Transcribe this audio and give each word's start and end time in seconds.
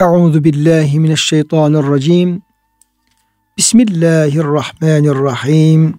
Euzu 0.00 0.44
billahi 0.44 1.00
mineşşeytanirracim. 1.00 2.42
Bismillahirrahmanirrahim. 3.58 5.98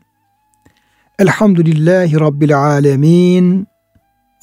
Elhamdülillahi 1.20 2.20
rabbil 2.20 2.60
alamin. 2.60 3.68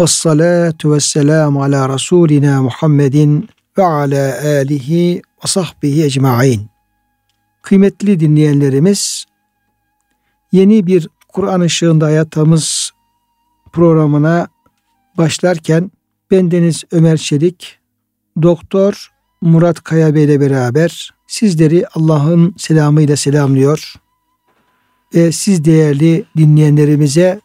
Ves 0.01 0.11
salatu 0.11 0.93
vesselam 0.93 1.59
ala 1.59 1.89
rasulina 1.89 2.63
Muhammedin 2.63 3.49
ve 3.79 3.83
ala 3.83 4.39
alihi 4.43 5.23
ve 5.45 5.49
sahbihi 5.49 6.05
ecmaîn. 6.05 6.71
Kıymetli 7.63 8.21
dinleyenlerimiz, 8.21 9.25
yeni 10.53 10.87
bir 10.87 11.09
Kur'an 11.29 11.61
ışığında 11.61 12.07
hayatımız 12.07 12.91
programına 13.73 14.49
başlarken 15.19 15.91
bendeniz 16.31 16.85
Ömer 16.93 17.17
Çelik, 17.17 17.79
Doktor 18.43 19.12
Murat 19.43 19.83
Kaya 19.83 20.15
Bey 20.15 20.25
ile 20.25 20.41
beraber 20.41 21.11
sizleri 21.27 21.87
Allah'ın 21.95 22.55
selamıyla 22.59 23.17
selamlıyor. 23.17 23.95
Ve 25.15 25.33
siz 25.33 25.65
değerli 25.65 26.25
dinleyenlerimize 26.37 27.41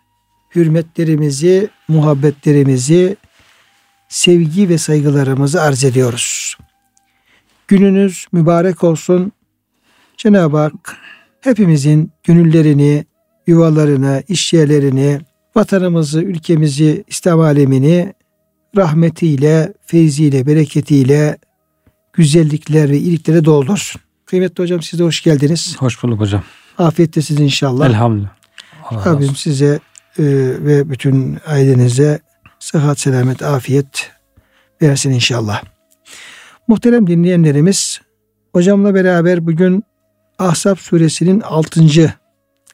hürmetlerimizi, 0.56 1.70
muhabbetlerimizi, 1.88 3.18
sevgi 4.10 4.70
ve 4.70 4.78
saygılarımızı 4.78 5.62
arz 5.62 5.84
ediyoruz. 5.84 6.58
Gününüz 7.68 8.26
mübarek 8.32 8.84
olsun. 8.84 9.32
Cenab-ı 10.18 10.58
Hak 10.58 10.98
hepimizin 11.42 12.12
gönüllerini, 12.24 13.06
yuvalarını, 13.48 14.24
iş 14.28 14.54
yerlerini, 14.54 15.20
vatanımızı, 15.56 16.22
ülkemizi, 16.22 17.04
İslam 17.08 17.40
alemini 17.40 18.14
rahmetiyle, 18.78 19.74
feyziyle, 19.86 20.48
bereketiyle, 20.48 21.38
güzellikler 22.18 22.90
ve 22.90 22.98
iyiliklere 22.98 23.46
doldursun. 23.46 24.02
Kıymetli 24.26 24.64
hocam 24.64 24.82
siz 24.82 25.00
de 25.00 25.04
hoş 25.04 25.24
geldiniz. 25.24 25.76
Hoş 25.80 26.04
bulduk 26.04 26.20
hocam. 26.20 26.44
Afiyettesiniz 26.78 27.42
inşallah. 27.42 27.86
Elhamdülillah. 27.86 28.30
Allah 28.84 29.06
Rabbim 29.06 29.36
size 29.36 29.80
e, 30.20 30.24
ve 30.66 30.90
bütün 30.90 31.38
ailenize 31.48 32.20
sıhhat, 32.60 33.00
selamet, 33.00 33.42
afiyet 33.42 34.12
versin 34.82 35.12
inşallah. 35.12 35.64
Muhterem 36.68 37.08
dinleyenlerimiz, 37.08 38.02
hocamla 38.54 38.94
beraber 38.94 39.46
bugün 39.46 39.84
Ahzab 40.40 40.78
suresinin 40.78 41.42
6. 41.42 41.82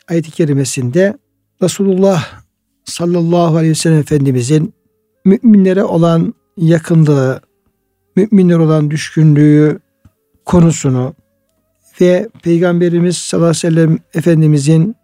ayet-i 0.09 0.31
kerimesinde 0.31 1.17
Resulullah 1.61 2.25
sallallahu 2.85 3.57
aleyhi 3.57 3.71
ve 3.71 3.75
sellem 3.75 3.99
Efendimizin 3.99 4.73
müminlere 5.25 5.83
olan 5.83 6.33
yakınlığı, 6.57 7.41
müminler 8.15 8.57
olan 8.57 8.91
düşkünlüğü 8.91 9.79
konusunu 10.45 11.13
ve 12.01 12.29
Peygamberimiz 12.43 13.17
sallallahu 13.17 13.49
aleyhi 13.49 13.67
ve 13.67 13.81
sellem 13.81 13.99
Efendimizin 14.13 14.95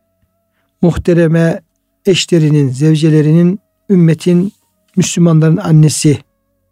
muhtereme 0.82 1.62
eşlerinin, 2.06 2.70
zevcelerinin 2.70 3.60
ümmetin 3.90 4.54
Müslümanların 4.96 5.58
annesi 5.58 6.18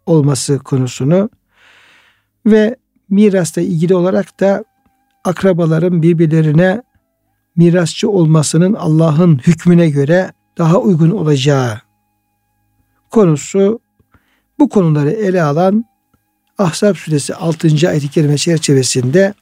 olması 0.06 0.58
konusunu 0.58 1.30
ve 2.46 2.76
mirasla 3.10 3.62
ilgili 3.62 3.94
olarak 3.94 4.40
da 4.40 4.64
akrabaların 5.24 6.02
birbirlerine 6.02 6.82
mirasçı 7.56 8.10
olmasının 8.10 8.74
Allah'ın 8.74 9.38
hükmüne 9.38 9.90
göre 9.90 10.32
daha 10.58 10.78
uygun 10.78 11.10
olacağı 11.10 11.80
konusu 13.10 13.80
bu 14.58 14.68
konuları 14.68 15.10
ele 15.10 15.42
alan 15.42 15.84
Ahzab 16.58 16.94
suresi 16.94 17.34
6. 17.34 17.88
ayet-i 17.88 18.10
kerime 18.10 18.38
çerçevesinde 18.38 19.34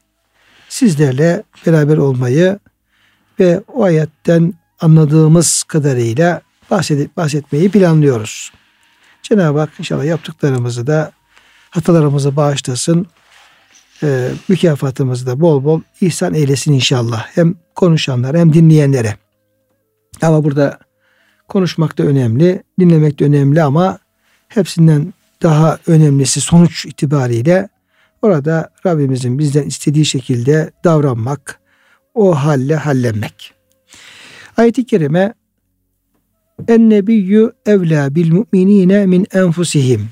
sizlerle 0.68 1.42
beraber 1.66 1.96
olmayı 1.96 2.58
ve 3.40 3.60
o 3.72 3.84
ayetten 3.84 4.54
anladığımız 4.80 5.62
kadarıyla 5.62 6.40
bahsedip 6.70 7.16
bahsetmeyi 7.16 7.70
planlıyoruz. 7.70 8.52
Cenab-ı 9.22 9.58
Hak 9.58 9.70
inşallah 9.78 10.04
yaptıklarımızı 10.04 10.86
da 10.86 11.12
hatalarımızı 11.70 12.36
bağışlasın. 12.36 13.06
E, 14.02 14.30
mükafatımızı 14.48 15.26
da 15.26 15.40
bol 15.40 15.64
bol 15.64 15.80
ihsan 16.00 16.34
eylesin 16.34 16.72
inşallah. 16.72 17.26
Hem 17.34 17.54
konuşanlara 17.74 18.38
hem 18.38 18.52
dinleyenlere. 18.52 19.16
Ama 20.22 20.44
burada 20.44 20.78
konuşmak 21.48 21.98
da 21.98 22.02
önemli, 22.02 22.62
dinlemek 22.80 23.18
de 23.18 23.24
önemli 23.24 23.62
ama 23.62 23.98
hepsinden 24.48 25.12
daha 25.42 25.78
önemlisi 25.86 26.40
sonuç 26.40 26.86
itibariyle 26.86 27.68
orada 28.22 28.70
Rabbimizin 28.86 29.38
bizden 29.38 29.66
istediği 29.66 30.04
şekilde 30.04 30.70
davranmak, 30.84 31.60
o 32.14 32.34
halle 32.34 32.76
hallenmek. 32.76 33.52
Ayet-i 34.56 34.86
kerime 34.86 35.34
En 36.68 36.90
nebiyyü 36.90 37.52
evlâ 37.66 38.14
bil 38.14 38.32
mu'minîne 38.32 39.06
min 39.06 39.26
enfusihim. 39.32 40.08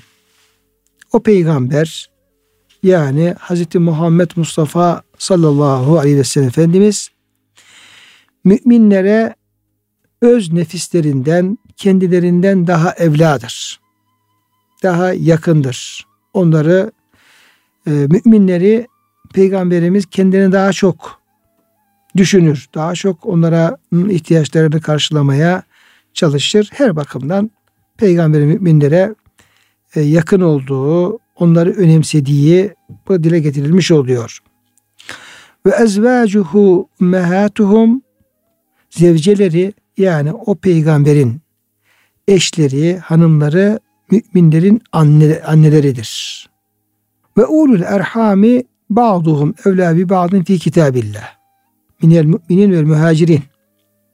O 1.13 1.23
peygamber 1.23 2.09
yani 2.83 3.35
Hz. 3.39 3.75
Muhammed 3.75 4.31
Mustafa 4.35 5.01
sallallahu 5.17 5.99
aleyhi 5.99 6.17
ve 6.17 6.23
sellem 6.23 6.47
Efendimiz 6.47 7.09
müminlere 8.43 9.35
öz 10.21 10.53
nefislerinden 10.53 11.57
kendilerinden 11.77 12.67
daha 12.67 12.91
evladır. 12.91 13.84
Daha 14.83 15.13
yakındır. 15.13 16.05
Onları 16.33 16.91
e, 17.87 17.91
müminleri 17.91 18.87
peygamberimiz 19.33 20.05
kendine 20.05 20.51
daha 20.51 20.73
çok 20.73 21.21
düşünür. 22.15 22.69
Daha 22.75 22.95
çok 22.95 23.25
onlara 23.25 23.77
ihtiyaçlarını 24.09 24.81
karşılamaya 24.81 25.63
çalışır. 26.13 26.69
Her 26.73 26.95
bakımdan 26.95 27.51
peygamberin 27.97 28.47
müminlere 28.47 29.15
e, 29.95 30.01
yakın 30.01 30.41
olduğu, 30.41 31.19
onları 31.35 31.71
önemsediği 31.71 32.73
bu 33.07 33.23
dile 33.23 33.39
getirilmiş 33.39 33.91
oluyor. 33.91 34.39
Ve 35.65 35.69
ezvacuhu 35.69 36.89
ummahatuhum 37.01 38.01
zevceleri 38.89 39.73
yani 39.97 40.33
o 40.33 40.55
peygamberin 40.55 41.41
eşleri, 42.27 42.97
hanımları 42.97 43.79
müminlerin 44.11 44.81
anne, 44.91 45.41
anneleridir. 45.45 46.45
Ve 47.37 47.45
ulul 47.45 47.81
erhami 47.81 48.63
ba'duhum 48.89 49.55
evlâ 49.65 49.97
bi 49.97 50.09
ba'din 50.09 50.43
fi 50.43 50.59
kitabillah. 50.59 51.23
Minel 52.01 52.25
müminin 52.25 52.71
ve 52.71 52.83
muhacirin. 52.83 53.43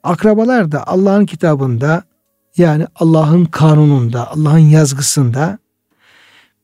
Akrabalar 0.04 0.72
da 0.72 0.88
Allah'ın 0.88 1.26
kitabında 1.26 2.04
yani 2.58 2.86
Allah'ın 2.96 3.46
kanununda, 3.46 4.32
Allah'ın 4.32 4.58
yazgısında 4.58 5.58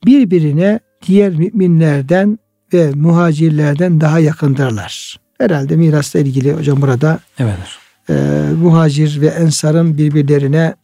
birbirine 0.05 0.79
diğer 1.07 1.33
müminlerden 1.33 2.39
ve 2.73 2.91
muhacirlerden 2.95 4.01
daha 4.01 4.19
yakındırlar. 4.19 5.19
Herhalde 5.37 5.75
mirasla 5.75 6.19
ilgili 6.19 6.53
hocam 6.53 6.81
burada 6.81 7.19
evet. 7.39 7.57
e, 8.09 8.13
muhacir 8.61 9.21
ve 9.21 9.27
ensarın 9.27 9.97
birbirlerine 9.97 10.75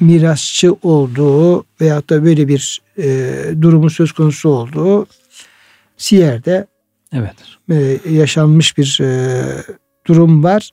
mirasçı 0.00 0.72
olduğu 0.82 1.64
veyahut 1.80 2.10
da 2.10 2.24
böyle 2.24 2.48
bir 2.48 2.82
e, 2.98 3.34
durumu 3.60 3.90
söz 3.90 4.12
konusu 4.12 4.48
olduğu 4.48 5.06
Siyer'de 5.96 6.66
evet. 7.12 7.34
e, 7.70 8.10
yaşanmış 8.10 8.78
bir 8.78 8.98
e, 9.02 9.42
durum 10.06 10.44
var. 10.44 10.70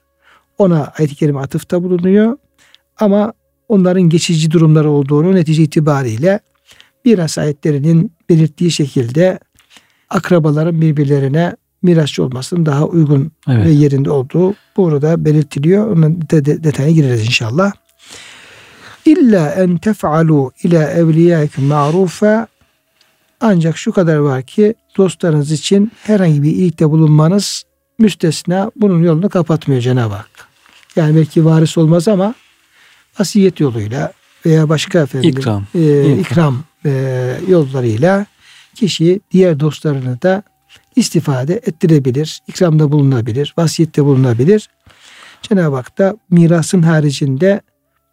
Ona 0.57 0.93
ayet-i 0.97 1.15
kerime 1.15 1.39
atıfta 1.39 1.83
bulunuyor. 1.83 2.37
Ama 2.99 3.33
onların 3.67 4.09
geçici 4.09 4.51
durumları 4.51 4.89
olduğunu 4.89 5.35
netice 5.35 5.63
itibariyle 5.63 6.39
miras 7.05 7.37
ayetlerinin 7.37 8.11
belirttiği 8.29 8.71
şekilde 8.71 9.39
akrabaların 10.09 10.81
birbirlerine 10.81 11.55
mirasçı 11.81 12.23
olmasının 12.23 12.65
daha 12.65 12.85
uygun 12.85 13.31
evet. 13.49 13.65
ve 13.65 13.69
yerinde 13.69 14.11
olduğu 14.11 14.53
burada 14.77 15.25
belirtiliyor. 15.25 15.87
Onun 15.87 16.21
de, 16.21 16.63
detayına 16.63 16.91
gireriz 16.91 17.25
inşallah. 17.25 17.71
İlla 19.05 19.49
en 19.49 19.77
tef'alu 19.77 20.51
ila 20.63 20.91
evliyaikum 20.91 21.65
ma'rufa 21.65 22.47
ancak 23.41 23.77
şu 23.77 23.91
kadar 23.91 24.17
var 24.17 24.41
ki 24.41 24.73
dostlarınız 24.97 25.51
için 25.51 25.91
herhangi 26.03 26.43
bir 26.43 26.51
iyilikte 26.51 26.89
bulunmanız 26.89 27.63
müstesna 27.99 28.71
bunun 28.75 29.03
yolunu 29.03 29.29
kapatmıyor 29.29 29.81
Cenab-ı 29.81 30.13
Hak. 30.13 30.47
Yani 30.95 31.15
belki 31.15 31.45
varis 31.45 31.77
olmaz 31.77 32.07
ama 32.07 32.35
vasiyet 33.19 33.59
yoluyla 33.59 34.11
veya 34.45 34.69
başka 34.69 34.99
efendim 34.99 35.29
ikram, 35.29 35.65
e, 35.75 36.13
ikram 36.19 36.63
e, 36.85 37.33
yollarıyla 37.47 38.25
kişi 38.75 39.21
diğer 39.31 39.59
dostlarını 39.59 40.21
da 40.21 40.43
istifade 40.95 41.53
ettirebilir, 41.53 42.39
ikramda 42.47 42.91
bulunabilir, 42.91 43.53
vasiyette 43.57 44.05
bulunabilir. 44.05 44.69
Cenab-ı 45.41 45.75
Hak 45.75 45.97
da 45.97 46.17
mirasın 46.29 46.81
haricinde 46.81 47.61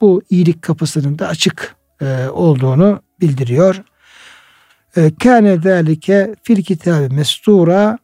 bu 0.00 0.22
iyilik 0.30 0.62
kapısının 0.62 1.18
da 1.18 1.28
açık 1.28 1.76
e, 2.00 2.28
olduğunu 2.28 3.00
bildiriyor. 3.20 3.82
E, 4.96 5.10
kâne 5.14 5.56
zâlike 5.56 6.34
fil 6.42 6.62
kitabı 6.62 7.14
mestura 7.14 7.98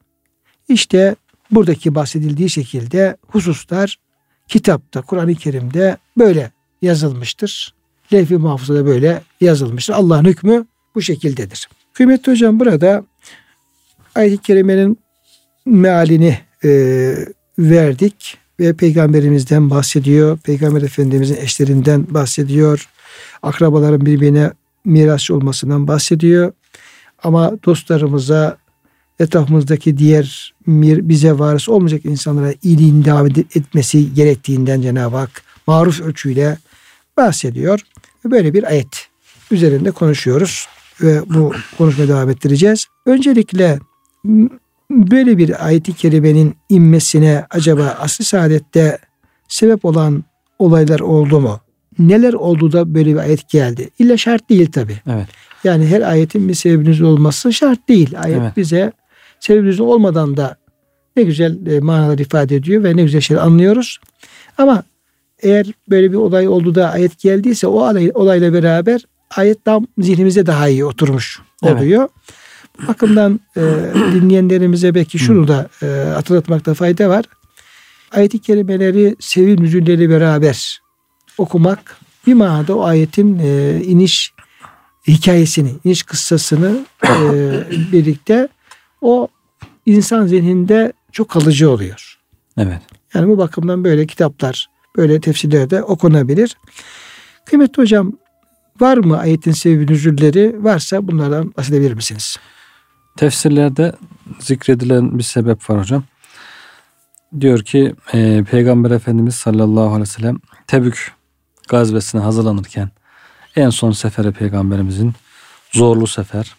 işte 0.69 1.17
buradaki 1.51 1.95
bahsedildiği 1.95 2.51
şekilde 2.51 3.17
hususlar 3.29 3.99
kitapta, 4.49 5.03
Kur'an-ı 5.03 5.35
Kerim'de 5.35 5.97
böyle 6.19 6.51
yazılmıştır. 6.83 7.75
Levh-i 8.13 8.37
Mahfuza'da 8.37 8.87
böyle 8.87 9.23
yazılmıştır. 9.41 9.95
Allah'ın 9.95 10.25
hükmü 10.25 10.67
bu 10.95 11.03
şekildedir. 11.03 11.69
Kıymetli 11.93 12.33
hocam 12.33 12.61
burada 12.61 13.05
ayet-i 14.15 14.39
kerimenin 14.43 14.99
mealini 15.67 16.39
e, 16.65 16.71
verdik 17.59 18.39
ve 18.63 18.73
peygamberimizden 18.73 19.71
bahsediyor. 19.71 20.39
Peygamber 20.39 20.83
Efendimizin 20.83 21.37
eşlerinden 21.37 22.07
bahsediyor. 22.11 22.89
Akrabaların 23.43 24.07
birbirine 24.07 24.51
mirasçı 24.85 25.35
olmasından 25.35 25.89
bahsediyor. 25.89 26.53
Ama 27.23 27.53
dostlarımıza, 27.67 28.57
etrafımızdaki 29.19 29.99
diğer 29.99 30.55
bize 31.09 31.39
varis 31.39 31.69
olmayacak 31.69 32.05
insanlara 32.05 32.55
iyiliğin 32.63 33.05
davet 33.05 33.57
etmesi 33.57 34.15
gerektiğinden 34.15 34.81
Cenab-ı 34.81 35.17
Hak 35.17 35.43
maruf 35.67 36.01
ölçüyle 36.01 36.59
bahsediyor. 37.17 37.81
Böyle 38.25 38.55
bir 38.55 38.65
ayet 38.65 39.09
üzerinde 39.51 39.91
konuşuyoruz 39.91 40.67
ve 41.01 41.23
bu 41.35 41.53
konuşmaya 41.79 42.09
devam 42.09 42.31
ettireceğiz. 42.31 42.87
Öncelikle 43.07 43.79
böyle 44.93 45.39
bir 45.39 45.67
ayeti 45.67 45.93
kerimenin 45.93 46.55
inmesine 46.69 47.47
acaba 47.51 47.97
asli 48.01 48.25
saadette 48.25 48.99
sebep 49.49 49.85
olan 49.85 50.25
olaylar 50.59 51.01
oldu 51.01 51.41
mu? 51.41 51.61
Neler 51.99 52.33
oldu 52.33 52.73
da 52.73 52.95
böyle 52.95 53.13
bir 53.13 53.19
ayet 53.19 53.49
geldi? 53.49 53.91
İlla 53.99 54.17
şart 54.17 54.51
değil 54.51 54.73
tabi. 54.73 54.97
Evet. 55.11 55.27
Yani 55.65 55.87
her 55.87 56.01
ayetin 56.01 56.49
bir 56.49 56.55
sebebiniz 56.55 57.03
olması 57.03 57.53
şart 57.53 57.89
değil. 57.89 58.15
Ayet 58.19 58.39
evet. 58.41 58.57
bize 58.57 58.93
sebebiniz 59.41 59.81
olmadan 59.81 60.37
da 60.37 60.57
ne 61.17 61.23
güzel 61.23 61.67
e, 61.67 61.81
manalar 61.81 62.19
ifade 62.19 62.57
ediyor 62.57 62.85
ve 62.85 62.97
ne 62.97 63.03
güzel 63.03 63.21
şeyler 63.21 63.43
anlıyoruz. 63.43 63.99
Ama 64.59 64.83
eğer 65.43 65.67
böyle 65.91 66.13
bir 66.13 66.17
olay 66.17 66.49
oldu 66.49 66.75
da 66.75 66.91
ayet 66.91 67.19
geldiyse 67.19 67.67
o 67.67 67.71
olay, 67.71 68.11
olayla 68.15 68.53
beraber 68.53 69.01
ayet 69.37 69.65
tam 69.65 69.87
zihnimize 69.99 70.47
daha 70.47 70.69
iyi 70.69 70.85
oturmuş 70.85 71.41
oluyor. 71.63 72.01
Evet. 72.01 72.11
Bakımdan 72.89 73.41
e, 73.57 73.61
dinleyenlerimize 74.15 74.95
belki 74.95 75.19
şunu 75.19 75.49
da 75.49 75.69
e, 75.83 75.87
hatırlatmakta 76.15 76.75
fayda 76.75 77.09
var. 77.09 77.25
Ayet-i 78.13 78.39
kerimeleri 78.39 79.17
sevim 79.21 79.63
nüzulleri 79.63 80.11
beraber 80.11 80.81
okumak 81.39 81.97
bir 82.27 82.35
manada 82.35 82.77
o 82.77 82.85
ayetin 82.85 83.39
e, 83.39 83.81
iniş 83.85 84.33
hikayesini, 85.09 85.75
iniş 85.85 86.03
kıssasını 86.03 86.87
e, 87.05 87.11
birlikte 87.93 88.49
o 89.01 89.29
insan 89.87 90.27
zihninde 90.27 90.93
çok 91.13 91.29
kalıcı 91.29 91.71
oluyor. 91.71 92.19
Evet. 92.59 92.83
Yani 93.15 93.29
bu 93.29 93.39
bakımdan 93.39 93.85
böyle 93.85 94.07
kitaplar, 94.07 94.69
böyle 94.97 95.21
tefsirler 95.21 95.71
de 95.71 95.83
okunabilir. 95.83 96.57
Kıymetli 97.45 97.83
hocam 97.83 98.13
var 98.81 98.97
mı 98.97 99.19
ayetin 99.19 99.53
sebebi 99.53 99.93
nüzulleri? 99.93 100.65
Varsa 100.65 101.09
bunlardan 101.09 101.55
bahsedebilir 101.57 101.93
misiniz? 101.93 102.37
Tefsirlerde 103.17 103.93
zikredilen 104.41 105.19
bir 105.19 105.23
sebep 105.23 105.71
var 105.71 105.81
hocam. 105.81 106.05
Diyor 107.41 107.63
ki 107.63 107.95
e, 108.13 108.45
Peygamber 108.51 108.91
Efendimiz 108.91 109.35
sallallahu 109.35 109.87
aleyhi 109.87 110.01
ve 110.01 110.07
sellem 110.07 110.39
Tebük 110.67 111.13
gazvesine 111.69 112.21
hazırlanırken 112.21 112.91
en 113.57 113.71
son 113.71 113.91
seferi 113.91 114.33
peygamberimizin 114.33 115.13
zorlu 115.73 116.07
sefer. 116.07 116.55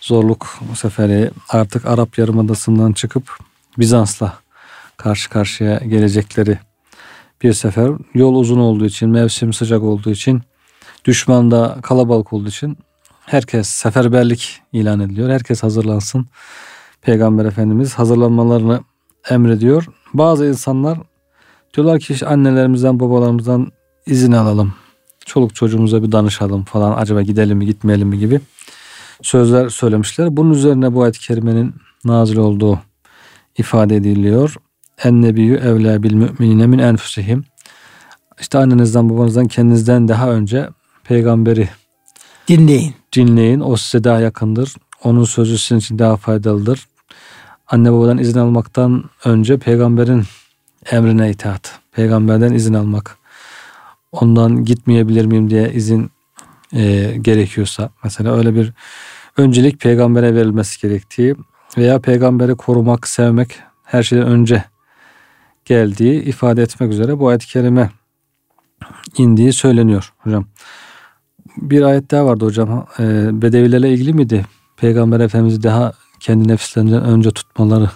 Zorluk 0.00 0.58
seferi 0.74 1.30
artık 1.48 1.86
Arap 1.86 2.18
Yarımadası'ndan 2.18 2.92
çıkıp 2.92 3.38
Bizans'la 3.78 4.38
karşı 4.96 5.30
karşıya 5.30 5.78
gelecekleri 5.78 6.58
bir 7.42 7.52
sefer. 7.52 7.90
Yol 8.14 8.34
uzun 8.34 8.58
olduğu 8.58 8.86
için, 8.86 9.10
mevsim 9.10 9.52
sıcak 9.52 9.82
olduğu 9.82 10.10
için, 10.10 10.42
düşman 11.04 11.50
da 11.50 11.78
kalabalık 11.82 12.32
olduğu 12.32 12.48
için 12.48 12.78
herkes 13.26 13.68
seferberlik 13.68 14.60
ilan 14.72 15.00
ediliyor. 15.00 15.30
Herkes 15.30 15.62
hazırlansın. 15.62 16.26
Peygamber 17.02 17.44
Efendimiz 17.44 17.94
hazırlanmalarını 17.94 18.80
emrediyor. 19.30 19.86
Bazı 20.14 20.46
insanlar 20.46 20.98
diyorlar 21.74 22.00
ki 22.00 22.26
annelerimizden 22.26 23.00
babalarımızdan 23.00 23.72
izin 24.06 24.32
alalım. 24.32 24.74
Çoluk 25.26 25.54
çocuğumuza 25.54 26.02
bir 26.02 26.12
danışalım 26.12 26.64
falan. 26.64 26.96
Acaba 26.96 27.22
gidelim 27.22 27.58
mi 27.58 27.66
gitmeyelim 27.66 28.08
mi 28.08 28.18
gibi 28.18 28.40
sözler 29.22 29.68
söylemişler. 29.68 30.36
Bunun 30.36 30.50
üzerine 30.50 30.94
bu 30.94 31.02
ayet-i 31.02 31.20
kerimenin 31.20 31.74
nazil 32.04 32.36
olduğu 32.36 32.80
ifade 33.58 33.96
ediliyor. 33.96 34.54
En 35.04 35.22
nebiyyü 35.22 35.56
evlâ 35.56 36.02
bil 36.02 36.14
müminine 36.14 36.66
min 36.66 36.78
enfusihim. 36.78 37.44
İşte 38.40 38.58
annenizden 38.58 39.10
babanızdan 39.10 39.48
kendinizden 39.48 40.08
daha 40.08 40.30
önce 40.30 40.68
peygamberi 41.04 41.68
dinleyin. 42.48 42.94
Dinleyin. 43.14 43.60
O 43.60 43.76
size 43.76 44.04
daha 44.04 44.20
yakındır. 44.20 44.74
Onun 45.04 45.24
sözü 45.24 45.58
sizin 45.58 45.78
için 45.78 45.98
daha 45.98 46.16
faydalıdır. 46.16 46.86
Anne 47.66 47.92
babadan 47.92 48.18
izin 48.18 48.38
almaktan 48.38 49.04
önce 49.24 49.58
peygamberin 49.58 50.24
emrine 50.90 51.30
itaat. 51.30 51.80
Peygamberden 51.92 52.52
izin 52.52 52.74
almak. 52.74 53.18
Ondan 54.12 54.64
gitmeyebilir 54.64 55.26
miyim 55.26 55.50
diye 55.50 55.72
izin 55.72 56.10
e, 56.72 57.16
gerekiyorsa. 57.22 57.90
Mesela 58.04 58.36
öyle 58.36 58.54
bir 58.54 58.72
öncelik 59.36 59.80
peygambere 59.80 60.34
verilmesi 60.34 60.80
gerektiği 60.80 61.34
veya 61.78 62.00
peygamberi 62.00 62.54
korumak, 62.54 63.08
sevmek 63.08 63.58
her 63.84 64.02
şeyden 64.02 64.26
önce 64.26 64.64
geldiği 65.64 66.22
ifade 66.22 66.62
etmek 66.62 66.92
üzere 66.92 67.18
bu 67.18 67.28
ayet-i 67.28 67.46
kerime 67.46 67.90
indiği 69.18 69.52
söyleniyor 69.52 70.12
hocam. 70.18 70.46
Bir 71.70 71.82
ayet 71.82 72.10
daha 72.10 72.26
vardı 72.26 72.44
hocam. 72.44 72.86
E, 72.98 73.02
Bedevilerle 73.42 73.92
ilgili 73.92 74.12
miydi? 74.12 74.46
Peygamber 74.76 75.20
Efendimiz 75.20 75.62
daha 75.62 75.92
kendi 76.20 76.48
nefslerinden 76.48 77.04
önce 77.04 77.30
tutmaları 77.30 77.90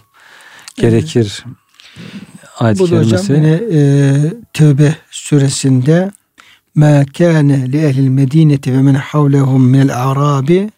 gerekir. 0.77 1.45
Ayet-i 2.59 2.81
Bu 2.81 2.91
da 2.91 2.99
hocam 2.99 3.21
yine 3.29 3.61
e, 3.73 3.81
Tevbe 4.53 4.95
suresinde 5.11 6.11
li 7.73 7.79
ehlil 7.79 8.09
medineti 8.09 8.73
ve 8.73 8.83
men 8.83 8.95
havlehum 8.95 9.71
minel 9.71 10.11
a'rabi 10.11 10.71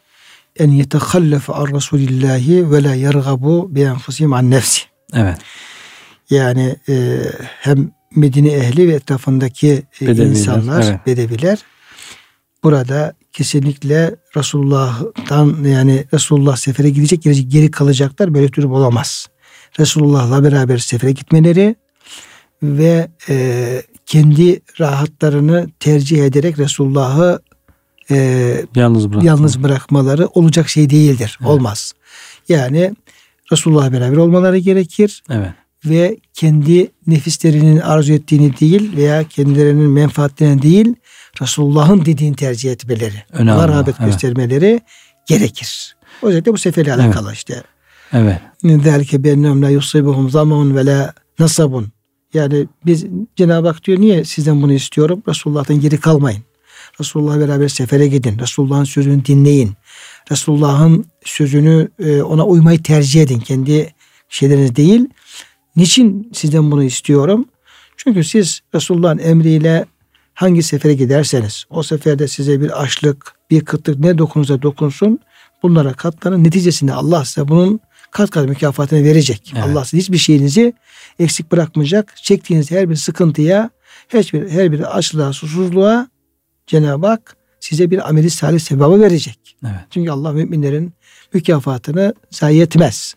en 0.59 0.71
yetehallafu 0.71 1.55
an 1.55 1.67
Resulillahi 1.67 2.71
ve 2.71 2.83
la 2.83 2.95
yergabu 2.95 3.75
bi 3.75 3.81
enfusihim 3.81 4.33
an 4.33 4.51
nefsi. 4.51 4.83
Evet. 5.15 5.39
Yani 6.31 6.77
e, 6.89 7.19
hem 7.61 7.91
Medine 8.17 8.53
ehli 8.53 8.89
ve 8.89 8.93
etrafındaki 8.93 9.83
e, 10.01 10.07
bedeviler, 10.07 10.31
insanlar, 10.31 10.83
evet. 10.83 11.07
bedeviler 11.07 11.59
burada 12.65 13.15
kesinlikle 13.33 14.17
Resulullah'tan 14.37 15.65
yani 15.65 16.05
Resulullah 16.15 16.57
sefere 16.57 16.91
gidecek 16.91 17.23
geri, 17.23 17.49
geri 17.49 17.71
kalacaklar 17.71 18.35
böyle 18.35 18.53
durum 18.53 18.73
olamaz. 18.73 19.27
Resulullah'la 19.81 20.45
beraber 20.45 20.79
sefere 20.79 21.13
gitmeleri 21.13 21.77
ve 22.63 23.09
e, 23.29 23.83
kendi 24.07 24.61
rahatlarını 24.81 25.71
tercih 25.81 26.25
ederek 26.25 26.59
Resulullah'ı 26.59 27.41
e, 28.11 28.17
yalnız, 28.75 29.11
bırakma. 29.11 29.29
yalnız 29.29 29.63
bırakmaları 29.63 30.27
olacak 30.27 30.69
şey 30.69 30.91
değildir. 30.91 31.39
Evet. 31.41 31.51
Olmaz. 31.51 31.93
Yani 32.49 32.95
Resulullah'la 33.53 33.93
beraber 33.93 34.17
olmaları 34.17 34.59
gerekir. 34.59 35.23
Evet. 35.31 35.51
Ve 35.85 36.19
kendi 36.35 36.91
nefislerinin 37.07 37.81
arzu 37.81 38.13
ettiğini 38.13 38.61
değil 38.61 38.97
veya 38.97 39.25
kendilerinin 39.25 39.91
menfaatlerine 39.91 40.63
değil 40.63 40.95
Resulullah'ın 41.43 42.05
dediğini 42.05 42.37
tercih 42.37 42.73
etmeleri, 42.73 43.23
Önemli. 43.33 43.53
ona 43.53 43.69
rağbet 43.69 43.95
evet. 44.01 44.13
göstermeleri 44.13 44.81
gerekir. 45.27 45.97
Özellikle 46.23 46.53
bu 46.53 46.59
seferle 46.59 46.91
evet. 46.91 47.01
alakalı 47.01 47.33
işte. 47.33 47.63
Evet. 48.13 48.41
Derke 48.65 49.25
bennem 49.25 49.63
la 49.63 49.71
yusibuhum 49.71 50.31
zamun 50.31 50.77
ve 50.77 50.87
la 50.87 51.15
nasabun. 51.39 51.89
Yani 52.35 52.67
biz 52.87 53.07
Cenab-ı 53.37 53.69
Hak 53.69 53.85
diyor 53.85 54.01
niye 54.01 54.25
sizden 54.25 54.63
bunu 54.63 54.73
istiyorum? 54.73 55.23
Resulullah'tan 55.29 55.81
geri 55.81 56.01
kalmayın. 56.01 56.43
Resulullah'la 57.01 57.49
beraber 57.49 57.69
sefere 57.69 58.07
gidin. 58.07 58.39
Resulullah'ın 58.39 58.85
sözünü 58.85 59.25
dinleyin. 59.25 59.73
Resulullah'ın 60.31 61.05
sözünü 61.25 61.89
e, 61.99 62.23
ona 62.23 62.47
uymayı 62.47 62.83
tercih 62.83 63.23
edin. 63.23 63.41
Kendi 63.41 63.95
şeyleriniz 64.29 64.77
değil. 64.77 65.09
Niçin 65.77 66.31
sizden 66.35 66.71
bunu 66.71 66.85
istiyorum? 66.85 67.45
Çünkü 67.97 68.25
siz 68.25 68.61
Resulullah'ın 68.75 69.19
emriyle 69.19 69.87
hangi 70.35 70.63
sefere 70.63 70.95
giderseniz 70.95 71.65
o 71.71 71.83
seferde 71.83 72.29
size 72.29 72.61
bir 72.61 72.83
açlık, 72.83 73.35
bir 73.51 73.65
kıtlık 73.65 73.99
ne 73.99 74.19
dokunursa 74.19 74.63
dokunsun 74.63 75.19
bunlara 75.63 75.93
katlanın. 75.93 76.45
Neticesinde 76.45 76.93
Allah 76.93 77.25
size 77.25 77.49
bunun 77.49 77.81
kat 78.11 78.31
kat 78.31 78.49
mükafatını 78.49 79.05
verecek. 79.05 79.53
Evet. 79.55 79.65
Allah 79.65 79.85
size 79.85 80.01
hiçbir 80.01 80.19
şeyinizi 80.19 80.73
eksik 81.19 81.53
bırakmayacak. 81.53 82.17
Çektiğiniz 82.17 82.71
her 82.71 82.91
bir 82.91 82.97
sıkıntıya, 82.97 83.71
hiçbir 84.09 84.51
her 84.51 84.73
bir 84.73 84.99
açlığa, 84.99 85.33
susuzluğa 85.33 86.09
Cenab-ı 86.67 87.07
Hak 87.07 87.37
size 87.61 87.91
bir 87.91 88.09
ameli 88.09 88.31
salih 88.31 88.61
sevabı 88.61 89.01
verecek. 89.01 89.57
Evet. 89.65 89.75
Çünkü 89.91 90.11
Allah 90.11 90.33
müminlerin 90.33 90.93
mükafatını 91.35 92.15
zayi 92.31 92.63
etmez. 92.63 93.15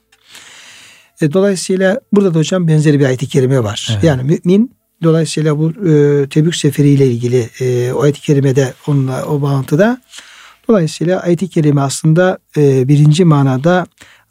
E, 1.21 1.33
dolayısıyla 1.33 1.99
burada 2.13 2.33
da 2.33 2.39
hocam 2.39 2.67
benzeri 2.67 2.99
bir 2.99 3.05
ayet-i 3.05 3.27
kerime 3.27 3.63
var. 3.63 3.89
Evet. 3.91 4.03
Yani 4.03 4.23
mümin 4.23 4.75
dolayısıyla 5.03 5.57
bu 5.57 5.69
e, 5.89 6.27
Tebük 6.29 6.55
seferiyle 6.55 7.07
ilgili 7.07 7.49
e, 7.59 7.93
o 7.93 8.01
ayet-i 8.01 8.21
kerimede 8.21 8.73
onunla 8.87 9.25
o 9.25 9.41
bağıntıda 9.41 10.01
dolayısıyla 10.67 11.19
ayet-i 11.19 11.49
kerime 11.49 11.81
aslında 11.81 12.37
e, 12.57 12.87
birinci 12.87 13.25
manada 13.25 13.85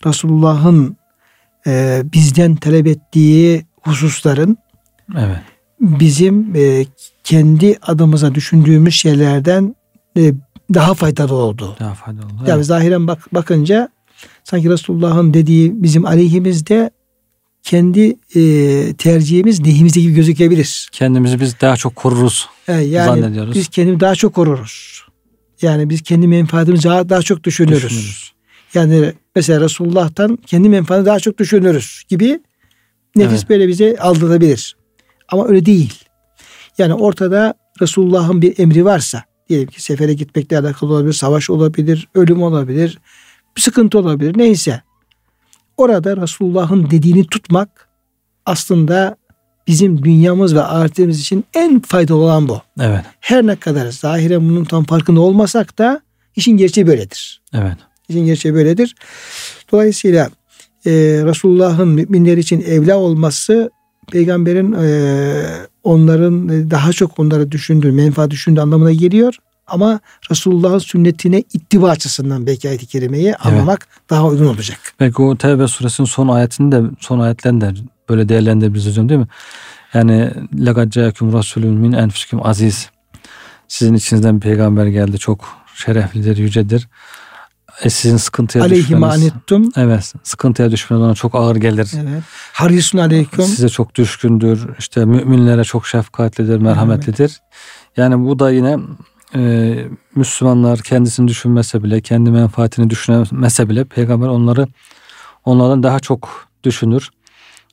Resulullah'ın 0.06 0.96
e, 1.66 2.02
bizden 2.12 2.56
talep 2.56 2.86
ettiği 2.86 3.66
hususların 3.80 4.56
Evet. 5.18 5.38
bizim 5.80 6.56
e, 6.56 6.84
kendi 7.24 7.78
adımıza 7.82 8.34
düşündüğümüz 8.34 8.94
şeylerden 8.94 9.76
e, 10.16 10.34
daha 10.74 10.94
faydalı 10.94 11.34
olduğu. 11.34 11.76
Daha 11.80 11.94
faydalı 11.94 12.24
oldu. 12.26 12.42
Yani 12.46 12.56
Evet. 12.56 12.66
zahiren 12.66 13.06
bak, 13.06 13.34
bakınca 13.34 13.88
sanki 14.44 14.70
Resulullah'ın 14.70 15.34
dediği 15.34 15.82
bizim 15.82 16.06
aleyhimizde 16.06 16.90
kendi 17.62 18.16
e, 18.34 18.94
tercihimiz 18.98 19.66
lehimizde 19.66 20.00
gibi 20.00 20.14
gözükebilir. 20.14 20.88
Kendimizi 20.92 21.40
biz 21.40 21.60
daha 21.60 21.76
çok 21.76 21.96
koruruz. 21.96 22.48
E, 22.68 22.72
yani 22.72 23.20
Zannediyoruz. 23.20 23.54
biz 23.54 23.68
kendimizi 23.68 24.00
daha 24.00 24.14
çok 24.14 24.34
koruruz. 24.34 25.02
Yani 25.62 25.90
biz 25.90 26.02
kendi 26.02 26.26
menfaatimizi 26.26 26.84
daha, 26.84 27.08
daha 27.08 27.22
çok 27.22 27.44
düşünürüz. 27.44 27.82
Düşünürüz. 27.84 28.32
Yani 28.74 29.12
mesela 29.36 29.60
Resulullah'tan 29.60 30.38
kendi 30.46 30.68
menfaatini 30.68 31.06
daha 31.06 31.20
çok 31.20 31.38
düşünürüz 31.38 32.02
gibi 32.08 32.40
nefis 33.16 33.38
Evet. 33.38 33.50
böyle 33.50 33.68
bize 33.68 33.96
aldatabilir. 34.00 34.76
Ama 35.28 35.48
öyle 35.48 35.66
değil. 35.66 35.94
Yani 36.78 36.94
ortada 36.94 37.54
Resulullah'ın 37.82 38.42
bir 38.42 38.58
emri 38.58 38.84
varsa 38.84 39.24
diyelim 39.48 39.68
ki 39.68 39.82
sefere 39.82 40.14
gitmekle 40.14 40.58
alakalı 40.58 40.92
olabilir, 40.92 41.12
savaş 41.12 41.50
olabilir, 41.50 42.08
ölüm 42.14 42.42
olabilir, 42.42 42.98
bir 43.56 43.60
sıkıntı 43.60 43.98
olabilir 43.98 44.38
neyse. 44.38 44.82
Orada 45.82 46.16
Resulullah'ın 46.16 46.90
dediğini 46.90 47.26
tutmak 47.26 47.88
aslında 48.46 49.16
bizim 49.66 50.04
dünyamız 50.04 50.54
ve 50.54 50.62
ahiretimiz 50.62 51.20
için 51.20 51.44
en 51.54 51.80
faydalı 51.80 52.18
olan 52.18 52.48
bu. 52.48 52.62
Evet. 52.80 53.04
Her 53.20 53.46
ne 53.46 53.56
kadar 53.56 53.86
zahiren 53.90 54.48
bunun 54.48 54.64
tam 54.64 54.84
farkında 54.84 55.20
olmasak 55.20 55.78
da 55.78 56.00
işin 56.36 56.56
gerçeği 56.56 56.86
böyledir. 56.86 57.42
Evet. 57.54 57.76
İşin 58.08 58.26
gerçeği 58.26 58.54
böyledir. 58.54 58.94
Dolayısıyla 59.72 60.30
e, 60.86 60.90
Resulullah'ın 61.24 61.88
müminler 61.88 62.36
için 62.36 62.60
evla 62.60 62.96
olması 62.96 63.70
peygamberin 64.12 64.72
e, 64.72 64.86
onların 65.84 66.48
e, 66.48 66.70
daha 66.70 66.92
çok 66.92 67.18
onları 67.18 67.52
düşündüğü, 67.52 67.92
menfaat 67.92 68.30
düşündüğü 68.30 68.60
anlamına 68.60 68.92
geliyor. 68.92 69.36
Ama 69.72 70.00
Resulullah'ın 70.30 70.78
sünnetine 70.78 71.38
ittiba 71.52 71.90
açısından 71.90 72.46
belki 72.46 72.68
ayet-i 72.68 72.86
kerimeyi 72.86 73.26
evet. 73.26 73.46
anlamak 73.46 73.88
daha 74.10 74.26
uygun 74.26 74.46
olacak. 74.46 74.78
Belki 75.00 75.22
o 75.22 75.36
Tevbe 75.36 75.68
suresinin 75.68 76.06
son 76.06 76.28
ayetini 76.28 76.72
de 76.72 76.82
son 77.00 77.18
ayetlerini 77.18 77.60
de 77.60 77.74
böyle 78.08 78.28
değerlendirebiliriz 78.28 78.86
hocam 78.86 79.08
değil 79.08 79.20
mi? 79.20 79.26
Yani 79.94 80.30
lekad 80.66 80.90
caekum 80.90 81.32
rasulun 81.32 81.74
min 81.74 81.92
enfusikum 81.92 82.46
aziz. 82.46 82.90
Sizin 83.68 83.94
içinizden 83.94 84.36
bir 84.36 84.40
peygamber 84.40 84.86
geldi. 84.86 85.18
Çok 85.18 85.44
şereflidir, 85.74 86.36
yücedir. 86.36 86.88
E 87.82 87.90
sizin 87.90 88.16
sıkıntıya 88.16 88.64
Aleyhim 88.64 89.04
anettum. 89.04 89.70
Evet. 89.76 90.14
Sıkıntıya 90.22 90.70
düşmeniz 90.70 91.02
ona 91.02 91.14
çok 91.14 91.34
ağır 91.34 91.56
gelir. 91.56 91.92
Evet. 91.94 92.22
Harisun 92.52 92.98
aleyküm. 92.98 93.44
Size 93.44 93.68
çok 93.68 93.94
düşkündür. 93.94 94.68
İşte 94.78 95.04
müminlere 95.04 95.64
çok 95.64 95.86
şefkatlidir, 95.86 96.58
merhametlidir. 96.58 97.20
Evet. 97.20 97.40
Yani 97.96 98.26
bu 98.26 98.38
da 98.38 98.50
yine 98.50 98.78
e, 99.34 99.74
Müslümanlar 100.14 100.78
kendisini 100.78 101.28
düşünmese 101.28 101.82
bile, 101.82 102.00
kendi 102.00 102.30
menfaatini 102.30 102.90
düşünmese 102.90 103.68
bile 103.68 103.84
peygamber 103.84 104.28
onları 104.28 104.66
onlardan 105.44 105.82
daha 105.82 106.00
çok 106.00 106.48
düşünür. 106.64 107.10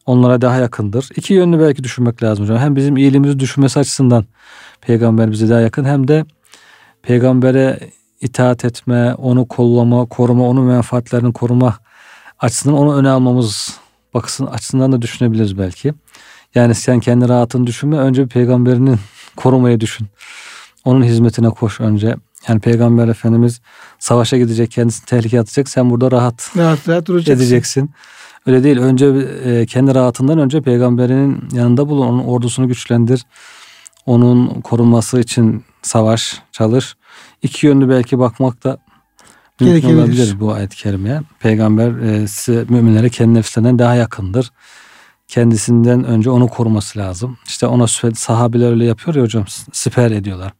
Onlara 0.06 0.42
daha 0.42 0.56
yakındır. 0.56 1.10
İki 1.16 1.34
yönlü 1.34 1.60
belki 1.60 1.84
düşünmek 1.84 2.24
lazım 2.24 2.46
hocam. 2.46 2.58
Hem 2.58 2.76
bizim 2.76 2.98
iyiliğimizi 2.98 3.40
düşünmesi 3.40 3.80
açısından 3.80 4.26
peygamber 4.82 5.32
bize 5.32 5.50
daha 5.50 5.60
yakın 5.60 5.86
hem 5.86 6.08
de 6.08 6.26
peygambere 7.02 7.80
itaat 8.22 8.66
etme, 8.66 9.14
onu 9.14 9.48
kollama, 9.48 10.06
koruma, 10.06 10.48
onun 10.48 10.66
menfaatlerini 10.66 11.34
koruma 11.34 11.78
açısından 12.40 12.78
onu 12.78 12.96
öne 12.96 13.10
almamız 13.10 13.80
bakısın 14.14 14.46
açısından 14.46 14.92
da 14.92 15.02
düşünebiliriz 15.02 15.58
belki. 15.58 15.94
Yani 16.56 16.76
sen 16.76 17.00
kendi 17.00 17.30
rahatını 17.30 17.68
düşünme. 17.68 17.98
Önce 17.98 18.24
bir 18.24 18.30
peygamberinin 18.30 19.00
korumayı 19.36 19.80
düşün. 19.80 20.08
Onun 20.86 21.04
hizmetine 21.04 21.50
koş 21.50 21.80
önce. 21.80 22.16
Yani 22.48 22.60
peygamber 22.60 23.08
efendimiz 23.08 23.62
savaşa 24.00 24.38
gidecek, 24.38 24.72
kendisini 24.72 25.06
tehlikeye 25.06 25.42
atacak. 25.42 25.70
Sen 25.70 25.90
burada 25.90 26.12
rahat 26.12 26.52
Rahat 26.58 26.90
rahat 26.90 27.08
duracaksın. 27.08 27.44
edeceksin. 27.44 27.92
Öyle 28.46 28.64
değil. 28.64 28.78
Önce 28.78 29.06
e, 29.46 29.66
kendi 29.66 29.96
rahatından 29.96 30.40
önce 30.40 30.62
peygamberinin 30.62 31.50
yanında 31.52 31.90
bulun. 31.90 32.08
Onun 32.08 32.24
ordusunu 32.24 32.68
güçlendir. 32.68 33.26
Onun 34.06 34.62
korunması 34.62 35.20
için 35.20 35.64
savaş, 35.82 36.42
çalış. 36.52 36.96
İki 37.42 37.68
yönlü 37.68 37.90
belki 37.90 38.20
bakmak 38.20 38.64
da 38.64 38.78
mümkün 39.60 39.98
olabilir 39.98 40.40
bu 40.40 40.54
ayet-i 40.54 40.76
kerimeye. 40.78 41.22
Peygamber 41.40 41.92
e, 42.00 42.28
size 42.28 42.66
müminlere 42.70 43.10
kendi 43.10 43.34
nefsinden 43.34 43.80
daha 43.80 43.96
yakındır. 43.96 44.52
Kendisinden 45.28 46.04
önce 46.04 46.30
onu 46.30 46.48
koruması 46.48 47.00
lazım. 47.00 47.38
İşte 47.48 47.68
ona 47.68 47.88
sahabeler 48.14 48.72
öyle 48.72 48.86
yapıyor 48.86 49.16
ya 49.16 49.24
hocam. 49.24 49.46
Siper 49.74 50.12
ediyorlar. 50.12 50.52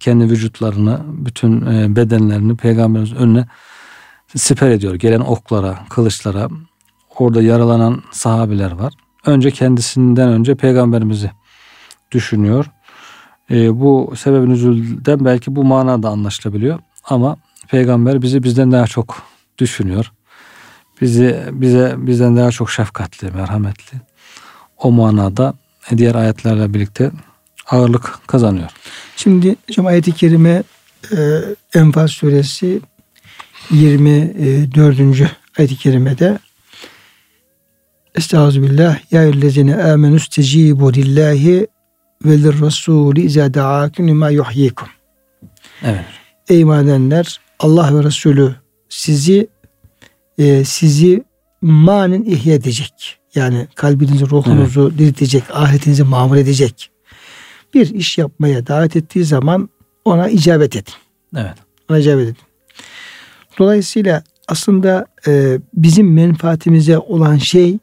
Kendi 0.00 0.24
vücutlarını, 0.24 1.00
bütün 1.06 1.66
e, 1.66 1.96
bedenlerini 1.96 2.56
peygamberimizin 2.56 3.16
önüne 3.16 3.46
siper 4.36 4.70
ediyor. 4.70 4.94
Gelen 4.94 5.20
oklara, 5.20 5.78
kılıçlara. 5.88 6.48
Orada 7.18 7.42
yaralanan 7.42 8.02
sahabiler 8.12 8.72
var. 8.72 8.94
Önce 9.26 9.50
kendisinden 9.50 10.28
önce 10.28 10.54
peygamberimizi 10.54 11.30
düşünüyor. 12.12 12.70
E, 13.50 13.80
bu 13.80 14.14
sebebin 14.16 14.50
üzülden 14.50 15.24
belki 15.24 15.56
bu 15.56 15.64
manada 15.64 16.08
anlaşılabiliyor. 16.08 16.78
Ama 17.04 17.36
peygamber 17.68 18.22
bizi 18.22 18.42
bizden 18.42 18.72
daha 18.72 18.86
çok 18.86 19.22
düşünüyor. 19.58 20.12
Bizi 21.00 21.44
bize 21.52 21.94
bizden 21.98 22.36
daha 22.36 22.50
çok 22.50 22.70
şefkatli, 22.70 23.30
merhametli. 23.30 23.98
O 24.78 24.92
manada 24.92 25.54
diğer 25.96 26.14
ayetlerle 26.14 26.74
birlikte 26.74 27.10
ağırlık 27.70 28.20
kazanıyor. 28.26 28.70
Şimdi 29.16 29.56
hocam 29.68 29.86
ayet-i 29.86 30.12
kerime 30.12 30.62
e, 31.16 31.40
Enfal 31.74 32.06
suresi 32.06 32.80
24. 33.70 35.00
ayet-i 35.58 35.76
kerimede 35.76 36.38
Estağfirullah 38.14 39.12
ya 39.12 39.22
eyyühellezine 39.22 39.76
amenu 39.76 40.20
stecibu 40.20 40.92
lillahi 40.92 41.66
ve 42.24 42.42
lirrasuli 42.42 43.22
izâ 43.22 43.54
da'âküm 43.54 44.08
lima 44.08 44.30
yuhyikum. 44.30 44.88
Evet. 45.82 46.04
Ey 46.48 46.60
iman 46.60 46.84
edenler 46.84 47.40
Allah 47.58 47.98
ve 47.98 48.04
Resulü 48.04 48.54
sizi 48.88 49.48
e, 50.38 50.64
sizi 50.64 51.24
manen 51.60 52.22
ihya 52.22 52.54
edecek. 52.54 53.18
Yani 53.34 53.66
kalbinizi, 53.74 54.30
ruhunuzu 54.30 54.98
diriltecek, 54.98 55.44
ahiretinizi 55.52 56.02
mamur 56.02 56.36
edecek. 56.36 56.90
Bir 57.74 57.94
iş 57.94 58.18
yapmaya 58.18 58.66
davet 58.66 58.96
ettiği 58.96 59.24
zaman 59.24 59.68
ona 60.04 60.28
icabet 60.28 60.76
edin. 60.76 60.94
Evet. 61.36 61.54
Ona 61.90 61.98
icabet 61.98 62.24
edin. 62.24 62.36
Dolayısıyla 63.58 64.22
aslında 64.48 65.06
e, 65.26 65.58
bizim 65.74 66.12
menfaatimize 66.12 66.98
olan 66.98 67.36
şey 67.36 67.78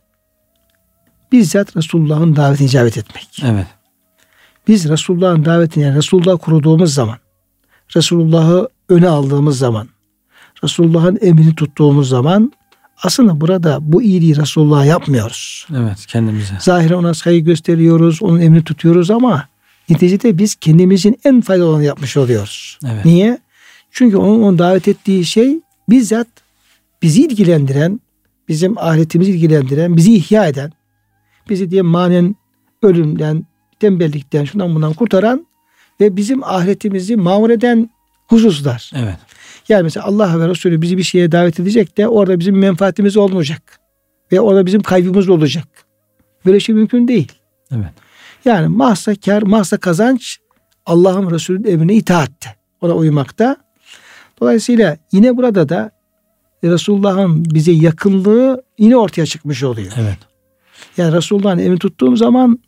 bizzat 1.32 1.78
Resulullah'ın 1.78 2.36
davetine 2.36 2.68
icabet 2.68 2.98
etmek. 2.98 3.44
Evet. 3.44 3.68
Biz 4.68 4.90
Resulullah'ın 4.90 5.46
davetine 5.46 5.84
yani 5.84 5.98
Resulullah'ı 5.98 6.38
kuruduğumuz 6.38 6.94
zaman, 6.94 7.18
Resulullah'ı 7.96 8.70
öne 8.90 9.08
aldığımız 9.08 9.58
zaman, 9.58 9.88
Resulullah'ın 10.64 11.20
emrini 11.22 11.56
tuttuğumuz 11.56 12.10
zaman 12.10 12.54
aslında 13.04 13.42
burada 13.42 13.78
bu 13.82 14.02
iyiliği 14.02 14.38
Resulullah'a 14.38 14.86
yapmıyoruz. 14.86 15.68
Evet. 15.78 16.06
Kendimize. 16.08 16.54
Zahire 16.60 16.96
ona 16.96 17.14
saygı 17.14 17.46
gösteriyoruz, 17.46 18.24
onun 18.24 18.40
emrini 18.42 18.64
tutuyoruz 18.64 19.12
ama 19.12 19.48
neticede 19.90 20.38
biz 20.38 20.56
kendimizin 20.56 21.20
en 21.26 21.42
faydalı 21.42 21.68
olanı 21.68 21.84
yapmış 21.84 22.18
oluyoruz. 22.18 22.80
Evet. 22.86 23.06
Niye? 23.06 23.38
Çünkü 23.92 24.18
onun, 24.18 24.44
onun 24.44 24.60
davet 24.60 24.88
ettiği 24.88 25.26
şey 25.26 25.60
bizzat 25.90 26.28
bizi 27.02 27.22
ilgilendiren, 27.26 28.00
bizim 28.48 28.78
ahiretimizi 28.78 29.32
ilgilendiren, 29.32 29.98
bizi 29.98 30.16
ihya 30.16 30.48
eden, 30.48 30.72
bizi 31.50 31.72
diye 31.72 31.82
manen 31.82 32.36
ölümden, 32.82 33.46
tembellikten, 33.80 34.46
şundan 34.46 34.76
bundan 34.76 34.94
kurtaran 34.94 35.48
ve 36.02 36.16
bizim 36.16 36.44
ahiretimizi 36.44 37.16
mamur 37.16 37.50
eden 37.50 37.90
hususlar. 38.28 38.92
Evet. 38.96 39.18
Yani 39.70 39.84
mesela 39.84 40.06
Allah 40.06 40.40
ve 40.40 40.50
Resulü 40.50 40.82
bizi 40.82 40.98
bir 40.98 41.04
şeye 41.04 41.32
davet 41.32 41.60
edecek 41.60 41.98
de 41.98 42.08
orada 42.08 42.40
bizim 42.40 42.58
menfaatimiz 42.58 43.18
olmayacak. 43.18 43.80
Ve 44.32 44.40
orada 44.40 44.66
bizim 44.66 44.82
kaybımız 44.82 45.30
olacak. 45.30 45.68
Böyle 46.46 46.60
şey 46.60 46.76
mümkün 46.76 47.08
değil. 47.08 47.32
Evet. 47.72 47.94
Yani 48.46 48.68
mahsa 48.68 49.16
kar, 49.16 49.42
mahsa 49.42 49.78
kazanç 49.78 50.38
Allah'ın 50.86 51.32
Resulü'nün 51.32 51.72
emrine 51.72 51.94
itaatte. 51.94 52.56
ona 52.82 52.94
uymakta. 52.94 53.58
Dolayısıyla 54.42 54.98
yine 55.12 55.38
burada 55.38 55.70
da 55.70 55.92
Resulullah'ın 56.64 57.46
bize 57.46 57.72
yakınlığı 57.72 58.64
yine 58.78 58.98
ortaya 58.98 59.26
çıkmış 59.26 59.64
oluyor. 59.64 59.94
Evet. 59.98 60.18
Yani 60.98 61.16
Resulullah'ın 61.16 61.60
emri 61.60 61.80
tuttuğum 61.80 62.16
zaman 62.16 62.60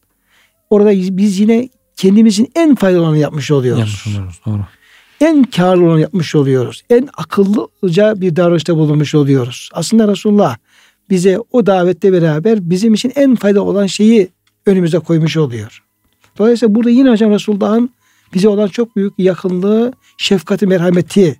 orada 0.69 0.91
biz 0.91 1.39
yine 1.39 1.69
kendimizin 1.97 2.51
en 2.55 2.75
faydalı 2.75 3.01
olanı 3.01 3.17
yapmış 3.17 3.51
oluyoruz. 3.51 3.79
Yapmış 3.79 4.07
oluyoruz. 4.07 4.41
Doğru. 4.45 4.65
En 5.21 5.43
karlı 5.43 5.85
olanı 5.85 6.01
yapmış 6.01 6.35
oluyoruz. 6.35 6.83
En 6.89 7.09
akıllıca 7.17 8.21
bir 8.21 8.35
davranışta 8.35 8.77
bulunmuş 8.77 9.15
oluyoruz. 9.15 9.69
Aslında 9.73 10.07
Resulullah 10.07 10.57
bize 11.09 11.39
o 11.51 11.65
davette 11.65 12.13
beraber 12.13 12.69
bizim 12.69 12.93
için 12.93 13.11
en 13.15 13.35
faydalı 13.35 13.63
olan 13.63 13.85
şeyi 13.85 14.29
önümüze 14.65 14.99
koymuş 14.99 15.37
oluyor. 15.37 15.83
Dolayısıyla 16.37 16.75
burada 16.75 16.89
yine 16.89 17.09
hocam 17.09 17.31
Resulullah'ın 17.31 17.89
bize 18.33 18.47
olan 18.47 18.67
çok 18.67 18.95
büyük 18.95 19.13
yakınlığı, 19.17 19.93
şefkati, 20.17 20.67
merhameti 20.67 21.39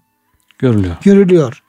görülüyor. 0.60 0.96
Görülüyor. 1.04 1.64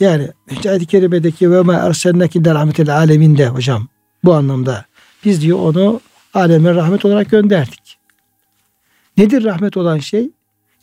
Yani 0.00 0.28
işte 0.50 0.70
ayet-i 0.70 0.86
kerimedeki 0.86 1.50
ve 1.50 1.60
ma 1.60 1.74
ersenneki 1.74 2.44
de 2.44 2.92
aleminde 2.92 3.48
hocam 3.48 3.88
bu 4.24 4.34
anlamda 4.34 4.84
biz 5.24 5.42
diyor 5.42 5.58
onu 5.58 6.00
aleme 6.34 6.74
rahmet 6.74 7.04
olarak 7.04 7.30
gönderdik. 7.30 7.98
Nedir 9.16 9.44
rahmet 9.44 9.76
olan 9.76 9.98
şey? 9.98 10.30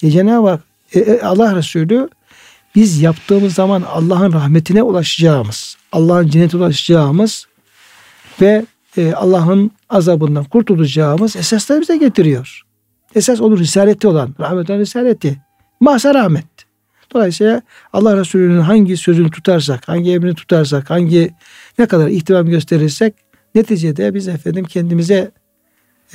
E 0.04 0.12
Cenab-ı 0.12 0.50
Hak 0.50 0.64
e, 0.94 1.00
e, 1.00 1.22
Allah 1.22 1.56
Resulü 1.56 2.10
biz 2.76 3.02
yaptığımız 3.02 3.54
zaman 3.54 3.82
Allah'ın 3.82 4.34
rahmetine 4.34 4.84
ulaşacağımız, 4.84 5.78
Allah'ın 5.92 6.28
cennete 6.28 6.58
ulaşacağımız 6.58 7.48
ve 8.42 8.66
e, 8.98 9.14
Allah'ın 9.14 9.72
azabından 9.90 10.44
kurtulacağımız 10.44 11.36
esasları 11.36 11.82
bize 11.82 11.98
getiriyor. 11.98 12.62
Esas 13.16 13.42
onun 13.42 13.58
risaleti 13.58 14.08
olan, 14.08 14.36
rahmet 14.40 14.70
olan 14.70 14.80
risaleti. 14.80 15.38
Mahsa 15.80 16.14
rahmet. 16.14 16.46
Dolayısıyla 17.14 17.62
Allah 17.94 18.18
Resulü'nün 18.18 18.60
hangi 18.60 18.98
sözünü 18.98 19.32
tutarsak, 19.32 19.88
hangi 19.88 20.12
emrini 20.12 20.36
tutarsak, 20.36 20.90
hangi 20.90 21.34
ne 21.80 21.86
kadar 21.86 22.08
ihtimam 22.08 22.50
gösterirsek 22.50 23.14
neticede 23.56 24.14
biz 24.14 24.28
efendim 24.28 24.66
kendimize 24.66 25.32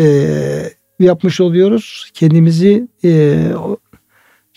e, 0.00 0.07
yapmış 1.00 1.41
oluyoruz. 1.41 2.11
Kendimizi 2.14 2.88
e, 3.05 3.38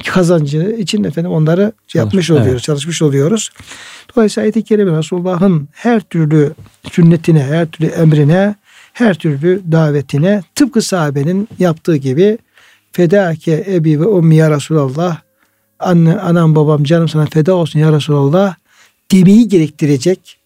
kazancı 0.06 0.76
için 0.80 1.04
efendim 1.04 1.32
onları 1.32 1.72
Çalış, 1.88 2.06
yapmış 2.06 2.32
oluyoruz, 2.32 2.52
evet. 2.52 2.62
çalışmış 2.64 3.02
oluyoruz. 3.02 3.50
Dolayısıyla 4.16 4.44
ayet-i 4.46 4.64
kerime 4.64 4.98
Resulullah'ın 4.98 5.68
her 5.72 6.00
türlü 6.02 6.54
sünnetine, 6.92 7.44
her 7.44 7.66
türlü 7.66 7.90
emrine, 7.90 8.56
her 8.96 9.14
türlü 9.14 9.62
davetine 9.72 10.44
tıpkı 10.56 10.82
sahabenin 10.82 11.48
yaptığı 11.60 11.96
gibi 11.96 12.38
fedake 12.92 13.66
ebi 13.68 14.00
ve 14.00 14.06
ummi 14.06 14.36
ya 14.36 14.52
Resulallah 14.52 15.18
anne, 15.80 16.20
anam 16.20 16.56
babam 16.56 16.84
canım 16.84 17.10
sana 17.10 17.26
feda 17.26 17.54
olsun 17.54 17.80
ya 17.80 17.92
Resulallah 17.92 18.56
demeyi 19.12 19.48
gerektirecek 19.48 20.38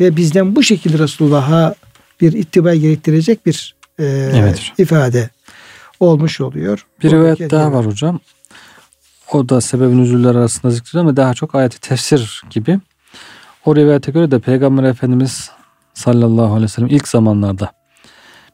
ve 0.00 0.16
bizden 0.16 0.56
bu 0.56 0.62
şekilde 0.62 0.98
Resulullah'a 0.98 1.74
bir 2.20 2.32
ittiba 2.32 2.74
gerektirecek 2.74 3.46
bir 3.46 3.74
e, 3.98 4.04
evet. 4.34 4.72
ifade 4.78 5.30
olmuş 6.00 6.40
oluyor. 6.40 6.86
Bir 7.02 7.10
rivayet 7.10 7.50
daha 7.50 7.72
var 7.72 7.86
hocam. 7.86 8.20
O 9.32 9.48
da 9.48 9.60
sebebin 9.60 9.98
üzüller 9.98 10.34
arasında 10.34 10.72
zikrediyor 10.72 11.04
ama 11.04 11.16
daha 11.16 11.34
çok 11.34 11.54
ayeti 11.54 11.80
tefsir 11.80 12.42
gibi. 12.50 12.80
O 13.64 13.76
rivayete 13.76 14.12
göre 14.12 14.30
de 14.30 14.38
Peygamber 14.38 14.84
Efendimiz 14.84 15.50
sallallahu 15.94 16.44
aleyhi 16.44 16.62
ve 16.62 16.68
sellem 16.68 16.88
ilk 16.88 17.08
zamanlarda 17.08 17.79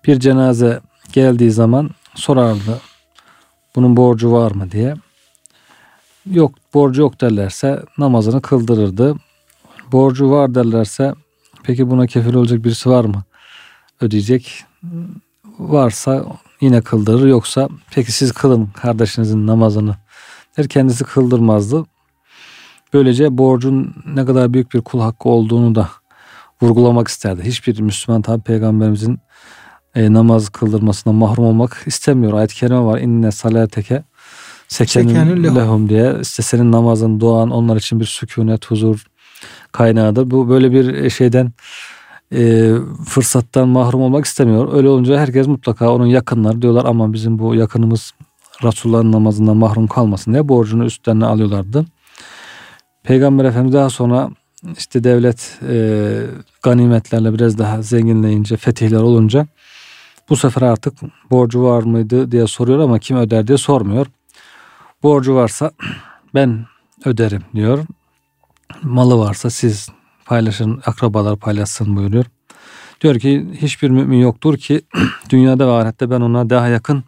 bir 0.05 0.21
cenaze 0.21 0.81
geldiği 1.13 1.51
zaman 1.51 1.91
sorardı 2.15 2.81
bunun 3.77 3.97
borcu 3.97 4.33
var 4.33 4.53
mı 4.53 4.71
diye. 4.71 4.95
Yok 6.31 6.55
borcu 6.75 7.01
yok 7.01 7.21
derlerse 7.21 7.83
namazını 7.99 8.43
kıldırırdı. 8.43 9.17
Borcu 9.93 10.31
var 10.31 10.55
derlerse 10.55 11.15
peki 11.63 11.91
buna 11.91 12.07
kefil 12.07 12.35
olacak 12.35 12.65
birisi 12.65 12.91
var 12.91 13.05
mı? 13.05 13.23
Ödeyecek. 14.01 14.65
Varsa 15.59 16.25
yine 16.61 16.81
kıldırır 16.81 17.27
yoksa 17.27 17.69
peki 17.91 18.13
siz 18.13 18.33
kılın 18.33 18.67
kardeşinizin 18.67 19.47
namazını 19.47 19.97
der 20.59 20.69
kendisi 20.69 21.05
kıldırmazdı. 21.05 21.85
Böylece 22.93 23.39
borcun 23.39 23.95
ne 24.07 24.25
kadar 24.25 24.53
büyük 24.53 24.75
bir 24.75 24.81
kul 24.81 25.01
hakkı 25.01 25.29
olduğunu 25.29 25.75
da 25.75 25.89
vurgulamak 26.63 27.09
isterdi. 27.09 27.43
Hiçbir 27.45 27.81
Müslüman 27.81 28.23
tabi 28.23 28.43
peygamberimizin 28.43 29.19
e, 29.97 30.13
namaz 30.13 30.49
kıldırmasına 30.49 31.13
mahrum 31.13 31.45
olmak 31.45 31.83
istemiyor. 31.87 32.33
Ayet-i 32.33 32.55
kerime 32.55 32.81
var. 32.81 33.01
İnne 33.01 33.33
salateke 33.33 34.03
sekenün 34.69 35.55
lehum 35.55 35.89
diye. 35.89 36.17
İşte 36.23 36.43
senin 36.43 36.73
namazın, 36.73 37.21
duan 37.21 37.51
onlar 37.51 37.77
için 37.77 38.01
bir 38.01 38.05
sükunet, 38.05 38.67
huzur 38.67 39.05
kaynağıdır. 39.73 40.31
Bu 40.31 40.49
böyle 40.49 40.73
bir 40.73 41.11
şeyden 41.11 41.53
e, 42.33 42.73
fırsattan 43.09 43.69
mahrum 43.69 44.01
olmak 44.01 44.25
istemiyor. 44.25 44.73
Öyle 44.73 44.89
olunca 44.89 45.19
herkes 45.19 45.47
mutlaka 45.47 45.91
onun 45.95 46.07
yakınları 46.07 46.63
diyorlar 46.63 46.85
ama 46.85 47.13
bizim 47.13 47.39
bu 47.39 47.55
yakınımız 47.55 48.13
Resulullah'ın 48.63 49.13
namazından 49.13 49.57
mahrum 49.57 49.87
kalmasın 49.87 50.33
diye 50.33 50.49
borcunu 50.49 50.85
üstlerine 50.85 51.27
alıyorlardı. 51.27 51.85
Peygamber 53.03 53.45
Efendimiz 53.45 53.75
daha 53.75 53.91
sonra 53.91 54.31
işte 54.79 55.05
devlet 55.05 55.59
e, 55.69 56.23
ganimetlerle 56.63 57.35
biraz 57.35 57.59
daha 57.59 57.83
zenginleyince, 57.83 58.57
fetihler 58.57 59.01
olunca 59.01 59.47
bu 60.29 60.37
sefer 60.37 60.63
artık 60.63 60.95
borcu 61.31 61.63
var 61.63 61.83
mıydı 61.83 62.33
diye 62.33 62.47
soruyor 62.47 62.79
ama 62.79 62.99
kim 62.99 63.17
öder 63.17 63.47
diye 63.47 63.59
sormuyor. 63.59 64.07
Borcu 65.03 65.35
varsa 65.35 65.71
ben 66.35 66.67
öderim 67.05 67.43
diyor. 67.55 67.85
Malı 68.83 69.19
varsa 69.19 69.51
siz 69.51 69.89
paylaşın, 70.25 70.83
akrabalar 70.87 71.37
paylaşsın 71.37 71.97
buyuruyor. 71.97 72.25
Diyor 73.01 73.19
ki 73.19 73.47
hiçbir 73.61 73.91
mümin 73.91 74.19
yoktur 74.19 74.57
ki 74.57 74.81
dünyada 75.31 75.67
ve 75.67 75.71
ahirette 75.71 76.11
ben 76.11 76.21
ona 76.21 76.51
daha 76.51 76.69
yakın 76.69 77.05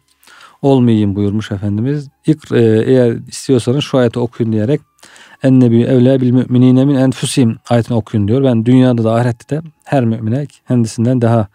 olmayayım 0.61 1.15
buyurmuş 1.15 1.51
Efendimiz. 1.51 2.07
İlk 2.25 2.51
e, 2.51 2.83
eğer 2.85 3.27
istiyorsanız 3.27 3.83
şu 3.83 3.97
ayeti 3.97 4.19
okuyun 4.19 4.51
diyerek 4.51 4.81
en 5.43 5.59
nebi 5.59 5.81
evle 5.81 6.21
bil 6.21 6.31
müminine 6.31 6.85
min 6.85 6.95
enfusim 6.95 7.57
ayetini 7.69 7.97
okuyun 7.97 8.27
diyor. 8.27 8.43
Ben 8.43 8.65
dünyada 8.65 9.03
da 9.03 9.13
ahirette 9.13 9.55
de 9.55 9.61
her 9.83 10.05
mümine 10.05 10.47
kendisinden 10.67 11.21
daha 11.21 11.47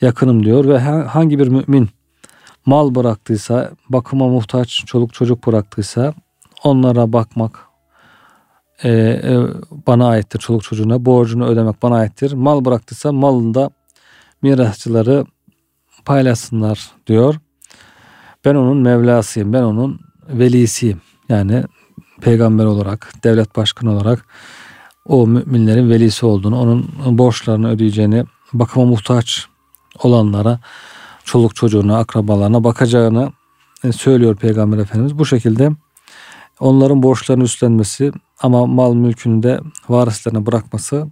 yakınım 0.00 0.44
diyor 0.44 0.64
ve 0.64 0.78
hangi 1.04 1.38
bir 1.38 1.48
mümin 1.48 1.88
mal 2.66 2.94
bıraktıysa, 2.94 3.70
bakıma 3.88 4.28
muhtaç 4.28 4.84
çoluk 4.86 5.14
çocuk 5.14 5.46
bıraktıysa 5.46 6.14
onlara 6.64 7.12
bakmak 7.12 7.68
e, 8.82 8.90
e, 8.90 9.38
bana 9.86 10.08
aittir 10.08 10.38
çoluk 10.38 10.62
çocuğuna. 10.62 11.04
Borcunu 11.04 11.46
ödemek 11.46 11.82
bana 11.82 11.96
aittir. 11.96 12.32
Mal 12.32 12.64
bıraktıysa 12.64 13.12
malında 13.12 13.70
mirasçıları 14.42 15.24
paylaşsınlar 16.04 16.90
diyor. 17.06 17.34
Ben 18.44 18.54
onun 18.54 18.76
Mevlasıyım. 18.76 19.52
Ben 19.52 19.62
onun 19.62 20.00
velisiyim. 20.28 21.00
Yani 21.28 21.64
peygamber 22.20 22.64
olarak, 22.64 23.12
devlet 23.24 23.56
başkanı 23.56 23.92
olarak 23.92 24.26
o 25.06 25.26
müminlerin 25.26 25.90
velisi 25.90 26.26
olduğunu, 26.26 26.60
onun 26.60 26.88
borçlarını 27.18 27.70
ödeyeceğini, 27.70 28.24
bakıma 28.52 28.86
muhtaç 28.86 29.46
olanlara 30.02 30.60
çoluk 31.24 31.56
çocuğuna, 31.56 31.98
akrabalarına 31.98 32.64
bakacağını 32.64 33.32
e, 33.84 33.92
söylüyor 33.92 34.36
Peygamber 34.36 34.78
Efendimiz. 34.78 35.18
Bu 35.18 35.26
şekilde 35.26 35.70
onların 36.60 37.02
borçlarını 37.02 37.44
üstlenmesi 37.44 38.12
ama 38.40 38.66
mal 38.66 38.94
mülkünü 38.94 39.42
de 39.42 39.60
varislerine 39.88 40.46
bırakması 40.46 41.06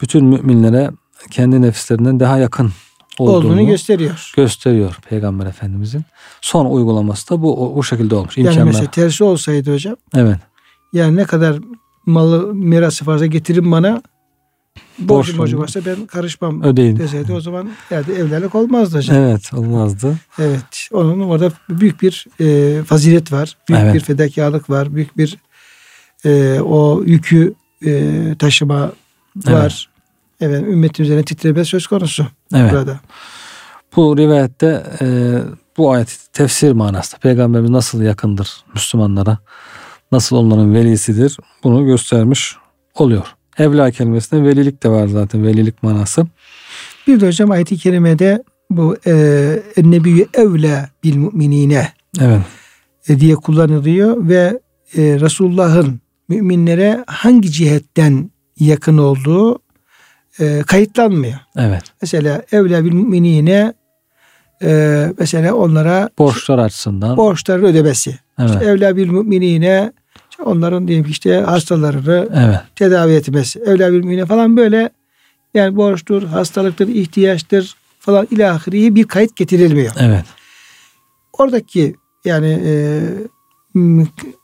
bütün 0.00 0.24
müminlere 0.24 0.90
kendi 1.30 1.62
nefislerinden 1.62 2.20
daha 2.20 2.38
yakın 2.38 2.72
olduğunu, 3.18 3.36
olduğunu 3.36 3.66
gösteriyor. 3.66 4.32
Gösteriyor 4.36 4.98
Peygamber 5.08 5.46
Efendimizin. 5.46 6.02
Son 6.40 6.66
uygulaması 6.66 7.30
da 7.30 7.42
bu 7.42 7.76
o, 7.78 7.82
şekilde 7.82 8.14
olmuş. 8.14 8.36
Yani 8.36 8.48
İmkanlar. 8.48 8.64
mesela 8.64 8.90
tersi 8.90 9.24
olsaydı 9.24 9.74
hocam. 9.74 9.96
Evet. 10.16 10.38
Yani 10.92 11.16
ne 11.16 11.24
kadar 11.24 11.58
malı 12.06 12.54
mirası 12.54 13.06
varsa 13.06 13.26
getirin 13.26 13.72
bana 13.72 14.02
borcum 14.98 15.38
borcu 15.38 15.58
varsa 15.58 15.80
ben 15.86 16.06
karışmam 16.06 16.62
Ödeyin. 16.62 16.96
deseydi 16.96 17.32
o 17.32 17.40
zaman 17.40 17.70
yani 17.90 18.04
evlilik 18.12 18.54
olmazdı 18.54 18.96
hocam. 18.96 19.16
Evet 19.16 19.54
olmazdı. 19.54 20.18
Evet 20.38 20.88
onun 20.92 21.20
orada 21.20 21.52
büyük 21.68 22.02
bir 22.02 22.26
e, 22.40 22.82
fazilet 22.82 23.32
var. 23.32 23.56
Büyük 23.68 23.82
evet. 23.82 23.94
bir 23.94 24.00
fedakarlık 24.00 24.70
var. 24.70 24.94
Büyük 24.94 25.18
bir 25.18 25.38
e, 26.24 26.60
o 26.60 27.02
yükü 27.06 27.54
e, 27.86 28.12
taşıma 28.38 28.92
var. 29.36 29.88
Evet. 30.40 30.52
evet 30.52 30.62
ümmetin 30.62 31.04
üzerine 31.04 31.24
titreme 31.24 31.64
söz 31.64 31.86
konusu 31.86 32.26
evet. 32.54 32.72
burada. 32.72 33.00
Bu 33.96 34.16
rivayette 34.16 34.82
e, 35.00 35.38
bu 35.76 35.92
ayet 35.92 36.18
tefsir 36.32 36.72
manasında 36.72 37.20
peygamberimiz 37.20 37.70
nasıl 37.70 38.02
yakındır 38.02 38.64
Müslümanlara 38.74 39.38
nasıl 40.12 40.36
onların 40.36 40.74
velisidir 40.74 41.36
bunu 41.64 41.86
göstermiş 41.86 42.56
oluyor. 42.94 43.34
Evla 43.58 43.90
kelimesinde 43.90 44.42
velilik 44.42 44.82
de 44.82 44.88
var 44.88 45.06
zaten 45.08 45.44
velilik 45.46 45.82
manası. 45.82 46.26
Bir 47.06 47.20
de 47.20 47.26
hocam 47.26 47.50
ayet-i 47.50 47.76
kerimede 47.76 48.42
bu 48.70 48.96
e, 49.06 49.12
nebiyyü 49.78 50.26
evla 50.34 50.88
bil 51.04 51.16
müminine. 51.16 51.88
Evet. 52.20 52.40
e, 53.08 53.20
diye 53.20 53.34
kullanılıyor 53.34 54.28
ve 54.28 54.60
e, 54.96 55.20
Resulullah'ın 55.20 56.00
müminlere 56.28 57.04
hangi 57.06 57.50
cihetten 57.52 58.30
yakın 58.60 58.98
olduğu 58.98 59.58
e, 60.40 60.62
kayıtlanmıyor. 60.66 61.34
Evet. 61.56 61.82
Mesela 62.02 62.42
evla 62.52 62.84
bil 62.84 62.92
müminine 62.92 63.72
e, 64.62 65.06
mesela 65.18 65.54
onlara 65.54 66.08
Borçlar 66.18 66.58
açısından. 66.58 67.16
borçların 67.16 67.64
ödemesi. 67.64 68.18
evet. 68.38 68.50
İşte 68.50 68.64
evla 68.64 68.96
bil 68.96 69.08
müminine 69.08 69.92
onların 70.44 70.88
diyelim 70.88 71.04
ki 71.04 71.10
işte 71.10 71.40
hastalarını 71.40 72.28
evet. 72.34 72.60
tedavi 72.76 73.12
etmesi. 73.12 73.60
Evla 73.60 73.92
bil 73.92 73.98
müminine 73.98 74.26
falan 74.26 74.56
böyle 74.56 74.90
yani 75.54 75.76
borçtur, 75.76 76.22
hastalıktır, 76.22 76.88
ihtiyaçtır 76.88 77.76
falan 77.98 78.28
ilahiriyi 78.30 78.94
bir 78.94 79.04
kayıt 79.04 79.36
getirilmiyor. 79.36 79.92
Evet. 80.00 80.24
Oradaki 81.32 81.94
yani 82.24 82.62
e, 82.64 83.02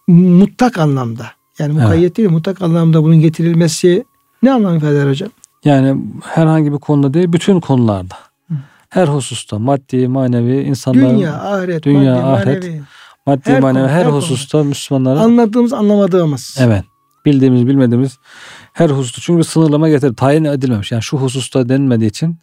mutlak 0.09 0.79
anlamda 0.79 1.27
yani 1.59 1.73
Evet. 1.73 1.83
mukayyet 1.83 2.17
değil 2.17 2.31
mutlak 2.31 2.63
anlamda 2.63 3.03
bunun 3.03 3.21
getirilmesi 3.21 4.05
ne 4.43 4.53
anlam 4.53 4.77
ifade 4.77 4.97
eder 4.97 5.09
hocam? 5.09 5.31
Yani 5.65 5.97
herhangi 6.25 6.73
bir 6.73 6.79
konuda 6.79 7.15
değil 7.15 7.33
bütün 7.33 7.61
konularda. 7.61 8.15
Her 8.89 9.09
hususta 9.09 9.59
maddi, 9.59 10.09
manevi 10.09 10.61
insanların 10.61 11.11
Dünya, 11.11 11.35
ahiret, 11.35 11.83
Dünya, 11.83 12.15
maddi, 12.15 12.25
ahiret, 12.25 12.65
manevi. 12.65 12.83
Maddi, 13.27 13.51
her 13.51 13.61
manevi 13.61 13.83
konu, 13.83 13.93
her, 13.93 13.99
her 13.99 14.05
konu. 14.05 14.17
hususta 14.17 14.65
Müslümanların 14.65 15.21
Anladığımız, 15.21 15.73
anlamadığımız. 15.73 16.57
evet 16.61 16.85
bildiğimiz 17.27 17.67
bilmediğimiz 17.67 18.19
her 18.73 18.91
hususta 18.91 19.21
çünkü 19.23 19.45
sınırlama 19.45 19.89
getirip 19.89 20.17
tayin 20.17 20.45
edilmemiş. 20.45 20.93
Yani 20.93 21.03
şu 21.03 21.17
hususta 21.17 21.69
denilmediği 21.69 22.11
için 22.11 22.39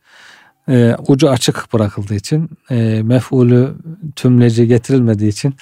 e, 0.69 0.95
ucu 1.07 1.29
açık 1.29 1.73
bırakıldığı 1.73 2.15
için 2.15 2.49
e, 2.69 3.01
mef'ulü 3.03 3.75
tümleci 4.15 4.67
getirilmediği 4.67 5.29
için 5.29 5.55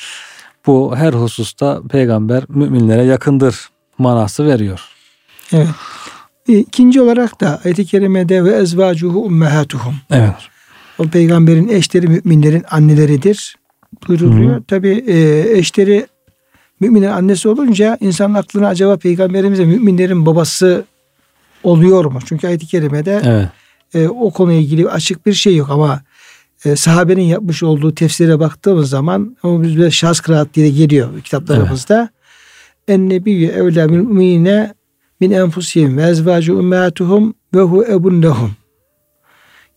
bu 0.68 0.96
her 0.96 1.14
hususta 1.14 1.82
peygamber 1.90 2.44
müminlere 2.50 3.04
yakındır 3.04 3.70
manası 3.98 4.46
veriyor. 4.46 4.82
Evet. 5.54 5.68
E, 6.50 6.54
İkinci 6.54 7.02
olarak 7.02 7.42
da 7.42 7.62
ayet-i 7.66 7.86
kerimede 7.86 8.44
ve 8.44 8.52
ezvacuhu 8.56 9.26
ummehatuhum. 9.26 9.96
Evet. 10.12 10.36
O 11.00 11.04
peygamberin 11.04 11.68
eşleri 11.68 12.08
müminlerin 12.08 12.64
anneleridir 12.72 13.56
buyuruluyor. 14.08 14.64
Tabi 14.68 15.04
eşleri 15.54 16.08
müminin 16.80 17.08
annesi 17.08 17.50
olunca 17.50 17.98
insanın 18.02 18.34
aklına 18.34 18.68
acaba 18.68 18.98
peygamberimiz 18.98 19.60
de 19.60 19.66
müminlerin 19.66 20.26
babası 20.26 20.86
oluyor 21.64 22.06
mu? 22.06 22.20
Çünkü 22.26 22.48
ayet-i 22.48 22.68
kerimede 22.68 23.22
Evet. 23.24 23.48
e, 23.94 24.08
o 24.08 24.32
konuyla 24.32 24.62
ilgili 24.62 24.90
açık 24.90 25.26
bir 25.26 25.34
şey 25.34 25.56
yok 25.56 25.70
ama 25.70 26.02
e, 26.66 26.76
sahabenin 26.76 27.22
yapmış 27.22 27.64
olduğu 27.64 27.96
tefsire 27.96 28.40
baktığımız 28.40 28.90
zaman 28.90 29.38
o 29.44 29.62
bizde 29.62 29.92
şahs 29.92 30.20
kıraat 30.20 30.54
diye 30.54 30.70
geliyor 30.70 31.22
kitaplarımızda. 31.22 32.10
En 32.88 33.10
nebiyyü 33.10 33.48
evlâ 33.48 33.90
bil 33.90 33.96
müminine 33.96 34.74
min 35.20 35.32
enfusihim 35.32 35.98
ve 35.98 36.04
ezvâcu 36.04 36.58
ummâtuhum 36.60 37.34
ve 37.54 37.62
hu 37.62 37.86
ebun 37.86 38.22
lehum. 38.22 38.52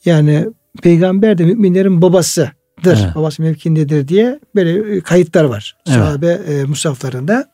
Yani 0.05 0.47
peygamber 0.83 1.39
de 1.39 1.45
müminlerin 1.45 2.03
babasıdır. 2.85 3.05
Evet. 3.05 3.17
Babası 3.17 3.43
mevkindedir 3.43 4.09
diye 4.09 4.41
böyle 4.55 4.97
e, 4.97 5.01
kayıtlar 5.01 5.45
var. 5.45 5.77
Evet. 5.87 5.99
Sahabe 5.99 6.27
e, 6.27 6.65
musaflarında. 6.65 7.51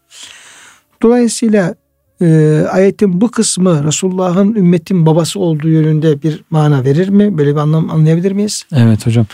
Dolayısıyla 1.02 1.74
e, 2.20 2.60
ayetin 2.70 3.20
bu 3.20 3.30
kısmı 3.30 3.84
Resulullah'ın 3.84 4.54
ümmetin 4.54 5.06
babası 5.06 5.40
olduğu 5.40 5.68
yönünde 5.68 6.22
bir 6.22 6.44
mana 6.50 6.84
verir 6.84 7.08
mi? 7.08 7.38
Böyle 7.38 7.52
bir 7.52 7.60
anlam 7.60 7.90
anlayabilir 7.90 8.32
miyiz? 8.32 8.64
Evet 8.72 9.06
hocam. 9.06 9.26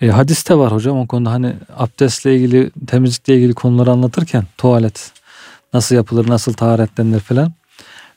E, 0.00 0.08
hadiste 0.08 0.54
var 0.54 0.72
hocam 0.72 0.98
o 0.98 1.06
konuda 1.06 1.30
hani 1.30 1.52
abdestle 1.76 2.36
ilgili 2.36 2.70
temizlikle 2.86 3.36
ilgili 3.36 3.54
konuları 3.54 3.90
anlatırken 3.90 4.44
tuvalet 4.58 5.12
nasıl 5.74 5.94
yapılır 5.94 6.28
nasıl 6.28 6.52
taharetlenilir 6.52 7.20
falan. 7.20 7.52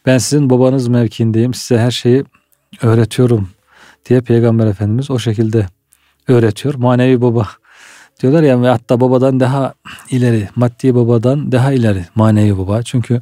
Ben 0.06 0.18
sizin 0.18 0.50
babanız 0.50 0.88
mevkiindeyim 0.88 1.54
size 1.54 1.80
her 1.80 1.92
şeyi 1.92 2.24
öğretiyorum 2.82 3.50
diye 4.10 4.22
Peygamber 4.22 4.68
Efendimiz 4.68 5.12
o 5.12 5.20
şekilde 5.20 5.68
öğretiyor. 6.28 6.76
Manevi 6.76 7.22
baba 7.22 7.48
diyorlar 8.22 8.44
ya 8.44 8.62
ve 8.62 8.70
hatta 8.70 9.00
babadan 9.02 9.40
daha 9.40 9.74
ileri 10.10 10.50
maddi 10.56 10.96
babadan 10.96 11.52
daha 11.52 11.72
ileri 11.72 12.06
manevi 12.16 12.58
baba. 12.58 12.84
Çünkü 12.84 13.22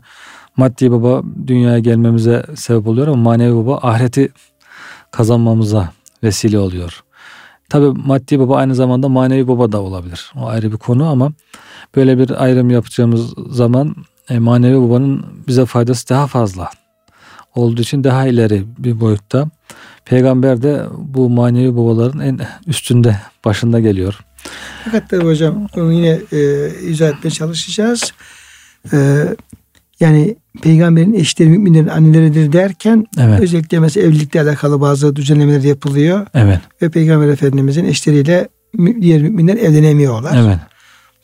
maddi 0.58 0.92
baba 0.92 1.24
dünyaya 1.48 1.80
gelmemize 1.80 2.46
sebep 2.56 2.88
oluyor 2.88 3.08
ama 3.08 3.16
manevi 3.16 3.56
baba 3.56 3.80
ahireti 3.82 4.32
kazanmamıza 5.12 5.89
vesile 6.24 6.60
oluyor. 6.60 7.04
Tabi 7.70 8.00
maddi 8.06 8.39
baba 8.39 8.58
aynı 8.58 8.76
zamanda 8.76 9.10
manevi 9.10 9.48
baba 9.48 9.72
da 9.72 9.82
olabilir. 9.82 10.32
O 10.36 10.48
ayrı 10.48 10.72
bir 10.72 10.78
konu 10.78 11.10
ama 11.10 11.32
böyle 11.96 12.18
bir 12.18 12.44
ayrım 12.44 12.70
yapacağımız 12.70 13.34
zaman 13.50 13.96
e, 14.30 14.39
manevi 14.39 14.82
babanın 14.82 15.26
bize 15.48 15.66
faydası 15.66 16.10
daha 16.10 16.28
fazla 16.28 16.70
olduğu 17.56 17.82
için 17.82 18.04
daha 18.04 18.28
ileri 18.28 18.63
bir 18.78 19.00
boyutta. 19.00 19.48
Peygamber 20.06 20.62
de 20.62 20.84
bu 20.98 21.30
manevi 21.30 21.78
babaların 21.78 22.20
en 22.20 22.39
üstünde 22.68 23.16
başında 23.46 23.80
geliyor. 23.80 24.20
Fakat 24.86 25.10
tabii 25.10 25.26
hocam 25.26 25.68
onu 25.78 25.94
yine 25.94 26.20
e, 26.32 26.70
izah 26.89 27.08
etmeye 27.10 27.30
çalışacağız. 27.30 28.13
E, 28.94 29.26
yani 30.00 30.36
peygamberin 30.62 31.13
eşleri 31.13 31.50
müminlerin 31.50 31.88
anneleridir 31.88 32.54
derken 32.54 33.06
Evet. 33.20 33.39
özellikle 33.39 33.80
mesela 33.80 34.08
evlilikle 34.08 34.42
alakalı 34.42 34.82
bazı 34.82 35.16
düzenlemeler 35.16 35.62
yapılıyor. 35.62 36.28
Evet. 36.34 36.60
Ve 36.82 36.89
peygamber 36.89 37.28
efendimizin 37.28 37.86
eşleriyle 37.86 38.48
diğer 39.02 39.22
müminler 39.22 39.58
evlenemiyorlar. 39.58 40.38
Evet. 40.46 40.58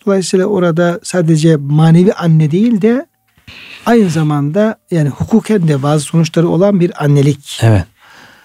Dolayısıyla 0.06 0.46
orada 0.46 1.00
sadece 1.04 1.56
manevi 1.56 2.14
anne 2.14 2.52
değil 2.52 2.82
de 2.82 3.06
aynı 3.86 4.10
zamanda 4.10 4.80
yani 4.92 5.10
hukuken 5.10 5.68
de 5.68 5.84
bazı 5.84 6.04
sonuçları 6.04 6.48
olan 6.50 6.80
bir 6.80 7.04
annelik 7.04 7.60
Evet. 7.64 7.84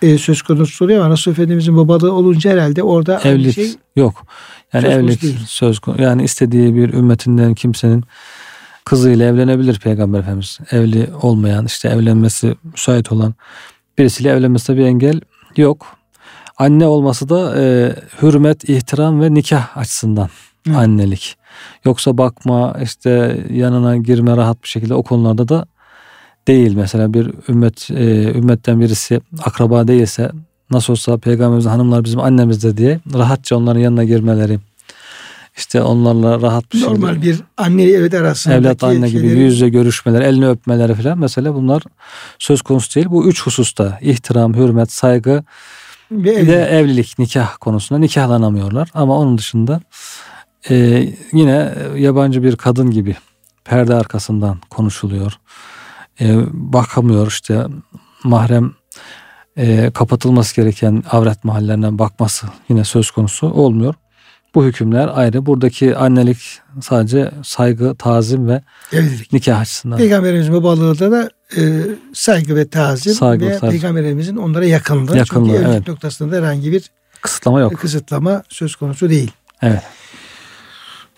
E, 0.04 0.18
söz 0.18 0.42
konusu 0.42 0.84
oluyor 0.84 1.04
ama 1.04 1.12
Resul 1.12 1.32
Efendimizin 1.32 1.76
babalığı 1.76 2.12
olunca 2.12 2.50
herhalde 2.50 2.82
orada 2.82 3.20
Evlilik 3.24 3.54
şey 3.54 3.70
yok. 3.96 4.26
Yani 4.72 4.82
söz 4.82 4.92
evlilik 4.92 5.22
değil. 5.22 5.38
söz 5.46 5.78
konusu. 5.78 6.02
Yani 6.02 6.24
istediği 6.24 6.74
bir 6.74 6.94
ümmetinden 6.94 7.54
kimsenin 7.54 8.04
kızıyla 8.84 9.26
evlenebilir 9.26 9.78
Peygamber 9.78 10.18
Efendimiz. 10.18 10.58
Evli 10.70 11.10
olmayan 11.22 11.66
işte 11.66 11.88
evlenmesi 11.88 12.54
müsait 12.62 13.12
olan 13.12 13.34
birisiyle 13.98 14.30
evlenmesine 14.30 14.76
bir 14.76 14.84
engel 14.84 15.20
yok. 15.56 15.86
Anne 16.58 16.86
olması 16.86 17.28
da 17.28 17.60
e, 17.60 17.94
hürmet, 18.22 18.68
ihtiram 18.68 19.20
ve 19.20 19.34
nikah 19.34 19.76
açısından 19.76 20.28
Hı. 20.68 20.76
annelik. 20.76 21.36
Yoksa 21.84 22.18
bakma 22.18 22.76
işte 22.82 23.40
yanına 23.50 23.96
girme 23.96 24.36
rahat 24.36 24.62
bir 24.62 24.68
şekilde 24.68 24.94
o 24.94 25.02
konularda 25.02 25.48
da 25.48 25.66
değil. 26.48 26.74
Mesela 26.76 27.14
bir 27.14 27.30
ümmet 27.48 27.90
e, 27.90 28.32
ümmetten 28.34 28.80
birisi 28.80 29.20
akraba 29.42 29.88
değilse 29.88 30.30
nasıl 30.70 30.92
olsa 30.92 31.18
peygamberimizin 31.18 31.70
hanımlar 31.70 32.04
bizim 32.04 32.20
annemizdir 32.20 32.76
diye 32.76 33.00
rahatça 33.14 33.56
onların 33.56 33.80
yanına 33.80 34.04
girmeleri 34.04 34.58
işte 35.56 35.82
onlarla 35.82 36.40
rahat 36.40 36.72
bir 36.72 36.82
normal 36.82 37.22
bir 37.22 37.40
anne 37.56 37.82
evlat 37.82 38.14
arasındaki 38.14 38.60
evlat 38.60 38.84
anne 38.84 39.08
gibi 39.10 39.20
şeyleri- 39.20 39.38
yüz 39.38 39.54
yüze 39.54 39.68
görüşmeler, 39.68 40.20
elini 40.20 40.48
öpmeleri 40.48 40.94
falan 40.94 41.18
mesela 41.18 41.54
bunlar 41.54 41.82
söz 42.38 42.62
konusu 42.62 42.94
değil. 42.94 43.06
Bu 43.10 43.28
üç 43.28 43.42
hususta 43.42 43.98
ihtiram, 44.00 44.54
hürmet, 44.54 44.92
saygı 44.92 45.44
ve 46.10 46.24
bir 46.24 46.30
evlilik. 46.32 46.48
de 46.48 46.64
evlilik, 46.64 47.18
nikah 47.18 47.56
konusunda 47.60 48.00
nikahlanamıyorlar. 48.00 48.90
Ama 48.94 49.18
onun 49.18 49.38
dışında 49.38 49.80
e, 50.70 51.08
yine 51.32 51.74
yabancı 51.96 52.42
bir 52.42 52.56
kadın 52.56 52.90
gibi 52.90 53.16
perde 53.64 53.94
arkasından 53.94 54.58
konuşuluyor. 54.70 55.32
E, 56.20 56.36
bakamıyor 56.52 57.26
işte 57.26 57.66
mahrem 58.24 58.72
e, 59.56 59.90
kapatılması 59.94 60.56
gereken 60.56 61.02
avret 61.10 61.44
mahallerine 61.44 61.98
bakması 61.98 62.46
yine 62.68 62.84
söz 62.84 63.10
konusu 63.10 63.46
olmuyor. 63.46 63.94
Bu 64.54 64.64
hükümler 64.64 65.10
ayrı. 65.14 65.46
Buradaki 65.46 65.96
annelik 65.96 66.38
sadece 66.82 67.30
saygı, 67.44 67.94
tazim 67.94 68.48
ve 68.48 68.62
evlilik. 68.92 69.32
nikah 69.32 69.60
açısından. 69.60 69.98
Peygamberimizin 69.98 70.54
babalığında 70.54 71.10
da 71.10 71.30
e, 71.56 71.82
saygı 72.12 72.56
ve 72.56 72.68
tazim 72.68 73.12
Saygı, 73.14 73.46
ve 73.46 73.58
saygı. 73.58 73.70
peygamberimizin 73.70 74.36
onlara 74.36 74.64
yakınlığı. 74.66 75.16
Yakınlığı, 75.16 75.46
Çünkü 75.46 75.58
evlilik 75.62 75.76
evet. 75.76 75.88
noktasında 75.88 76.36
herhangi 76.36 76.72
bir 76.72 76.90
Kısıtlama 77.20 77.60
yok. 77.60 77.76
kısıtlama 77.78 78.42
söz 78.48 78.76
konusu 78.76 79.10
değil. 79.10 79.30
Evet. 79.62 79.82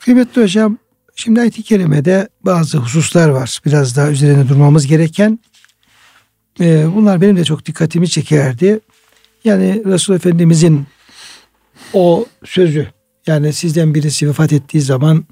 Kıymetli 0.00 0.42
hocam 0.42 0.78
şimdi 1.16 1.40
ayet-i 1.40 1.62
kerimede 1.62 2.28
bazı 2.42 2.78
hususlar 2.78 3.28
var. 3.28 3.60
Biraz 3.66 3.96
daha 3.96 4.10
üzerine 4.10 4.48
durmamız 4.48 4.86
gereken. 4.86 5.38
E, 6.60 6.86
bunlar 6.94 7.20
benim 7.20 7.36
de 7.36 7.44
çok 7.44 7.66
dikkatimi 7.66 8.08
çekerdi. 8.08 8.80
Yani 9.44 9.82
Resul 9.86 10.14
Efendimizin 10.14 10.86
o 11.92 12.26
sözü 12.44 12.88
yani 13.26 13.52
sizden 13.52 13.94
birisi 13.94 14.28
vefat 14.28 14.52
ettiği 14.52 14.80
zaman 14.80 15.24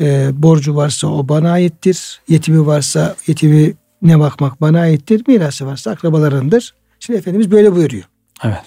e, 0.00 0.30
borcu 0.32 0.76
varsa 0.76 1.06
o 1.08 1.28
bana 1.28 1.52
aittir. 1.52 2.20
Yetimi 2.28 2.66
varsa 2.66 3.16
yetimi 3.26 3.74
ne 4.02 4.18
bakmak 4.18 4.60
bana 4.60 4.80
aittir. 4.80 5.22
Mirası 5.26 5.66
varsa 5.66 5.90
akrabalarındır. 5.90 6.74
Şimdi 7.00 7.18
Efendimiz 7.18 7.50
böyle 7.50 7.72
buyuruyor. 7.72 8.04
Evet. 8.44 8.60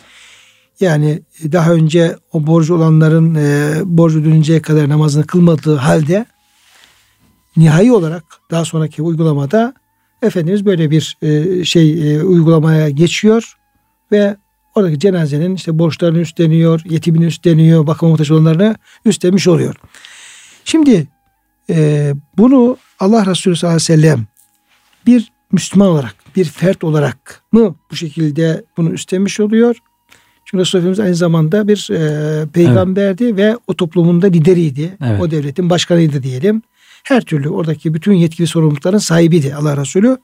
Yani 0.79 1.21
daha 1.43 1.71
önce 1.71 2.15
o 2.31 2.47
borcu 2.47 2.75
olanların 2.75 3.35
e, 3.35 3.73
borcu 3.85 4.19
ödeninceye 4.19 4.61
kadar 4.61 4.89
namazını 4.89 5.27
kılmadığı 5.27 5.75
halde 5.75 6.25
nihai 7.57 7.91
olarak 7.91 8.23
daha 8.51 8.65
sonraki 8.65 9.01
uygulamada 9.01 9.73
Efendimiz 10.23 10.65
böyle 10.65 10.91
bir 10.91 11.17
e, 11.21 11.63
şey 11.65 12.15
e, 12.15 12.23
uygulamaya 12.23 12.89
geçiyor 12.89 13.57
ve 14.11 14.37
oradaki 14.75 14.99
cenazenin 14.99 15.55
işte 15.55 15.79
borçlarını 15.79 16.19
üstleniyor, 16.19 16.81
yetimini 16.85 17.25
üstleniyor, 17.25 17.87
bakım 17.87 18.09
muhtaç 18.09 18.31
olanlarını 18.31 18.75
üstlenmiş 19.05 19.47
oluyor. 19.47 19.75
Şimdi 20.65 21.07
e, 21.69 22.13
bunu 22.37 22.77
Allah 22.99 23.25
Resulü 23.25 23.55
sallallahu 23.55 23.75
aleyhi 23.75 24.01
ve 24.01 24.07
sellem 24.07 24.27
bir 25.05 25.31
Müslüman 25.51 25.87
olarak, 25.87 26.15
bir 26.35 26.45
fert 26.45 26.83
olarak 26.83 27.43
mı 27.51 27.75
bu 27.91 27.95
şekilde 27.95 28.63
bunu 28.77 28.91
üstlenmiş 28.91 29.39
oluyor? 29.39 29.77
Çünkü 30.53 30.77
Efendimiz 30.77 30.99
aynı 30.99 31.15
zamanda 31.15 31.67
bir 31.67 31.89
e, 31.91 32.47
peygamberdi 32.47 33.23
evet. 33.23 33.37
ve 33.37 33.57
o 33.67 33.73
toplumunda 33.73 34.27
lideriydi. 34.27 34.97
Evet. 35.05 35.21
O 35.21 35.31
devletin 35.31 35.69
başkanıydı 35.69 36.23
diyelim. 36.23 36.61
Her 37.03 37.21
türlü 37.21 37.49
oradaki 37.49 37.93
bütün 37.93 38.13
yetkili 38.13 38.47
sorumlulukların 38.47 38.97
sahibiydi 38.97 39.55
Allah 39.55 39.77
Resulü. 39.77 40.17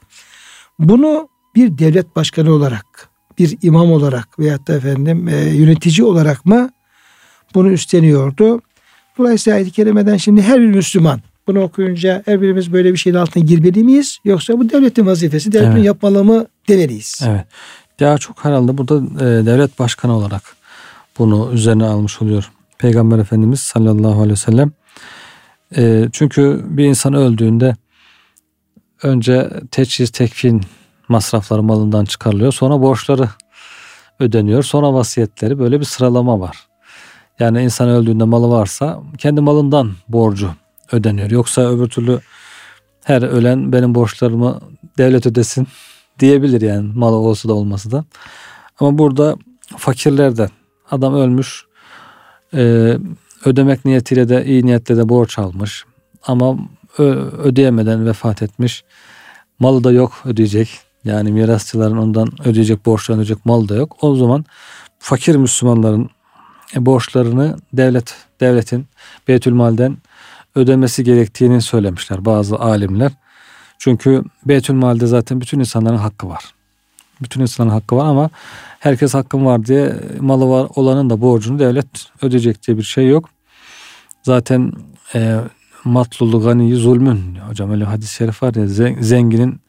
Bunu 0.80 1.30
bir 1.56 1.78
devlet 1.78 2.16
başkanı 2.16 2.52
olarak, 2.52 3.10
bir 3.40 3.58
imam 3.62 3.92
olarak 3.92 4.40
veyahut 4.40 4.68
da 4.68 4.74
efendim 4.74 5.28
e, 5.28 5.36
yönetici 5.36 6.08
olarak 6.08 6.46
mı 6.46 6.70
bunu 7.56 7.72
üstleniyordu? 7.72 8.62
Dolayısıyla 9.18 9.58
ayet-i 9.58 9.72
kerimeden 9.72 10.18
şimdi 10.18 10.42
her 10.42 10.62
bir 10.62 10.68
Müslüman 10.68 11.22
bunu 11.48 11.62
okuyunca 11.62 12.24
her 12.26 12.42
birimiz 12.42 12.74
böyle 12.74 12.94
bir 12.94 12.98
şeyin 12.98 13.16
altına 13.16 13.44
girmeli 13.44 13.84
miyiz? 13.84 14.18
Yoksa 14.26 14.60
bu 14.60 14.70
devletin 14.70 15.06
vazifesi, 15.06 15.52
devletin 15.52 15.72
evet. 15.72 15.86
yapmalı 15.86 16.24
mı 16.24 16.46
demeliyiz? 16.68 17.22
Evet. 17.28 17.46
Daha 18.00 18.18
çok 18.18 18.46
herhalde 18.46 18.78
burada 18.78 18.96
e, 18.96 19.46
devlet 19.46 19.80
başkanı 19.80 20.18
olarak 20.18 20.42
bunu 21.20 21.52
üzerine 21.54 21.86
almış 21.86 22.22
oluyor. 22.22 22.52
Peygamber 22.78 23.20
Efendimiz 23.20 23.60
sallallahu 23.60 24.12
aleyhi 24.12 24.32
ve 24.32 24.36
sellem. 24.36 24.72
E, 25.78 26.10
çünkü 26.12 26.66
bir 26.66 26.86
insan 26.86 27.14
öldüğünde 27.14 27.76
önce 29.04 29.50
teçhiz, 29.72 30.10
tekfin 30.10 30.62
masrafları 31.08 31.64
malından 31.64 32.06
çıkarılıyor. 32.06 32.54
Sonra 32.54 32.82
borçları 32.82 33.30
ödeniyor. 34.20 34.64
Sonra 34.64 34.94
vasiyetleri 34.94 35.60
böyle 35.60 35.80
bir 35.80 35.86
sıralama 35.86 36.40
var. 36.40 36.68
Yani 37.40 37.64
insan 37.64 37.90
öldüğünde 37.90 38.24
malı 38.24 38.50
varsa 38.50 39.00
kendi 39.18 39.42
malından 39.42 39.92
borcu 40.08 40.52
ödeniyor. 40.92 41.32
Yoksa 41.32 41.62
öbür 41.62 41.90
türlü 41.90 42.20
her 43.04 43.22
ölen 43.22 43.72
benim 43.74 43.96
borçlarımı 43.96 44.60
devlet 44.98 45.26
ödesin 45.26 45.68
diyebilir 46.20 46.62
yani 46.62 46.92
malı 46.96 47.16
olsa 47.16 47.50
da 47.50 47.54
olması 47.54 47.92
da. 47.92 48.06
Ama 48.80 48.98
burada 48.98 49.36
fakirlerden 49.78 50.50
adam 50.92 51.14
ölmüş 51.14 51.66
e, 52.54 52.94
ödemek 53.46 53.86
niyetiyle 53.86 54.30
de 54.30 54.46
iyi 54.46 54.66
niyetle 54.66 54.98
de 54.98 55.10
borç 55.10 55.40
almış 55.40 55.86
ama 56.24 56.58
ödeyemeden 57.44 58.06
vefat 58.06 58.42
etmiş. 58.42 58.84
Malı 59.60 59.84
da 59.84 59.92
yok 59.92 60.22
ödeyecek. 60.26 60.80
Yani 61.04 61.32
mirasçıların 61.32 61.98
ondan 61.98 62.48
ödeyecek 62.48 62.86
borçlarını 62.86 63.22
ödeyecek 63.22 63.46
mal 63.46 63.68
da 63.68 63.76
yok. 63.76 63.98
O 64.02 64.16
zaman 64.16 64.46
fakir 65.00 65.36
Müslümanların 65.36 66.10
e, 66.76 66.86
borçlarını 66.86 67.58
devlet 67.74 68.16
devletin 68.40 68.86
Beytülmal'den 69.28 69.98
ödemesi 70.56 71.04
gerektiğini 71.04 71.62
söylemişler 71.62 72.26
bazı 72.26 72.60
alimler. 72.60 73.12
Çünkü 73.80 74.24
Beytülmal'de 74.46 75.08
zaten 75.08 75.42
bütün 75.42 75.60
insanların 75.60 75.98
hakkı 75.98 76.30
var. 76.30 76.44
Bütün 77.22 77.42
insanların 77.42 77.76
hakkı 77.76 77.96
var 77.96 78.06
ama 78.06 78.30
herkes 78.80 79.14
hakkım 79.14 79.46
var 79.46 79.66
diye 79.66 79.96
malı 80.20 80.50
var 80.50 80.68
olanın 80.76 81.10
da 81.10 81.22
borcunu 81.22 81.60
devlet 81.60 81.88
ödeyecek 82.22 82.68
diye 82.68 82.78
bir 82.78 82.84
şey 82.84 83.08
yok. 83.08 83.30
Zaten 84.24 84.74
e, 85.16 85.40
matlulu 85.84 86.42
ganiyi 86.42 86.76
zulmün. 86.76 87.36
Hocam 87.36 87.72
öyle 87.72 87.84
hadis-i 87.84 88.14
şerif 88.14 88.44
var 88.44 88.54
ya 88.54 88.68
zenginin 89.04 89.62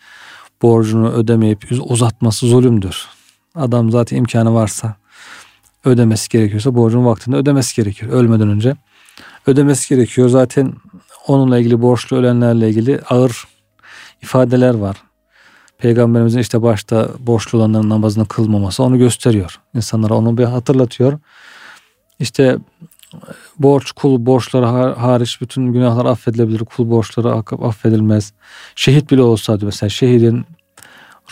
borcunu 0.63 1.13
ödemeyip 1.13 1.67
uzatması 1.83 2.47
zulümdür. 2.47 3.07
Adam 3.55 3.91
zaten 3.91 4.17
imkanı 4.17 4.55
varsa 4.55 4.97
ödemesi 5.85 6.29
gerekiyorsa 6.29 6.75
borcun 6.75 7.05
vaktinde 7.05 7.37
ödemesi 7.37 7.77
gerekiyor 7.77 8.13
ölmeden 8.13 8.49
önce. 8.49 8.77
Ödemesi 9.47 9.95
gerekiyor. 9.95 10.29
Zaten 10.29 10.73
onunla 11.27 11.59
ilgili 11.59 11.83
borçlu 11.83 12.17
ölenlerle 12.17 12.69
ilgili 12.69 13.01
ağır 13.09 13.45
ifadeler 14.23 14.75
var. 14.75 14.97
Peygamberimizin 15.79 16.39
işte 16.39 16.63
başta 16.63 17.09
borçlu 17.19 17.59
olanların 17.59 17.91
namazını 17.91 18.27
kılmaması 18.27 18.83
onu 18.83 18.99
gösteriyor. 18.99 19.61
İnsanlara 19.75 20.15
onu 20.15 20.39
bir 20.39 20.45
hatırlatıyor. 20.45 21.19
İşte 22.19 22.59
borç, 23.59 23.93
kul 23.93 24.27
borçları 24.27 24.67
hariç 24.95 25.41
bütün 25.41 25.73
günahlar 25.73 26.05
affedilebilir. 26.05 26.59
Kul 26.59 26.91
borçları 26.91 27.35
affedilmez. 27.69 28.33
Şehit 28.75 29.11
bile 29.11 29.23
olsa 29.23 29.61
diyor 29.61 29.67
mesela 29.67 29.91
şehidin 29.91 30.45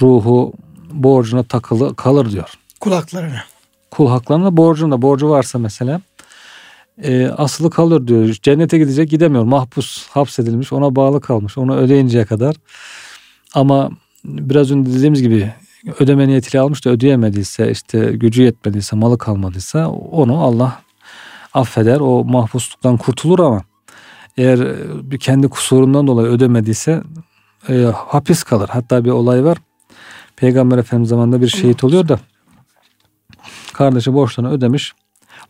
ruhu 0.01 0.53
borcuna 0.93 1.43
takılı 1.43 1.97
kalır 1.97 2.33
diyor. 2.33 2.55
Kul 2.81 2.93
haklarına. 2.93 3.45
Kul 3.91 4.09
haklarına 4.09 4.57
borcunda 4.57 5.03
borcu 5.03 5.31
varsa 5.31 5.59
mesela 5.59 6.01
e, 7.03 7.29
asılı 7.29 7.71
kalır 7.71 8.07
diyor. 8.07 8.37
Cennete 8.43 8.79
gidecek 8.79 9.11
gidemiyor. 9.11 9.45
Mahpus 9.45 10.09
hapsedilmiş 10.09 10.73
ona 10.73 10.97
bağlı 10.97 11.21
kalmış. 11.21 11.59
Onu 11.59 11.77
ödeyinceye 11.77 12.25
kadar. 12.25 12.57
Ama 13.55 13.91
biraz 14.25 14.71
önce 14.71 14.93
dediğimiz 14.93 15.23
gibi 15.23 15.53
ödeme 15.99 16.29
niyetiyle 16.29 16.61
almış 16.61 16.85
da 16.85 16.91
ödeyemediyse 16.91 17.71
işte 17.71 17.99
gücü 18.13 18.43
yetmediyse 18.43 18.97
malı 18.97 19.19
kalmadıysa 19.19 19.89
onu 19.91 20.43
Allah 20.43 20.83
affeder. 21.55 22.01
O 22.01 22.25
mahpusluktan 22.25 22.97
kurtulur 22.97 23.39
ama 23.39 23.63
eğer 24.37 24.61
bir 25.11 25.19
kendi 25.19 25.49
kusurundan 25.49 26.07
dolayı 26.07 26.29
ödemediyse 26.29 27.03
e, 27.69 27.75
hapis 27.95 28.43
kalır. 28.43 28.69
Hatta 28.73 29.05
bir 29.05 29.11
olay 29.11 29.45
var. 29.45 29.59
Peygamber 30.37 30.79
Efendimiz 30.79 31.09
zamanında 31.09 31.41
bir 31.41 31.49
şehit 31.49 31.85
oluyor 31.85 32.09
da 32.09 32.21
kardeşi 33.73 34.15
borçlarını 34.15 34.53
ödemiş. 34.53 34.95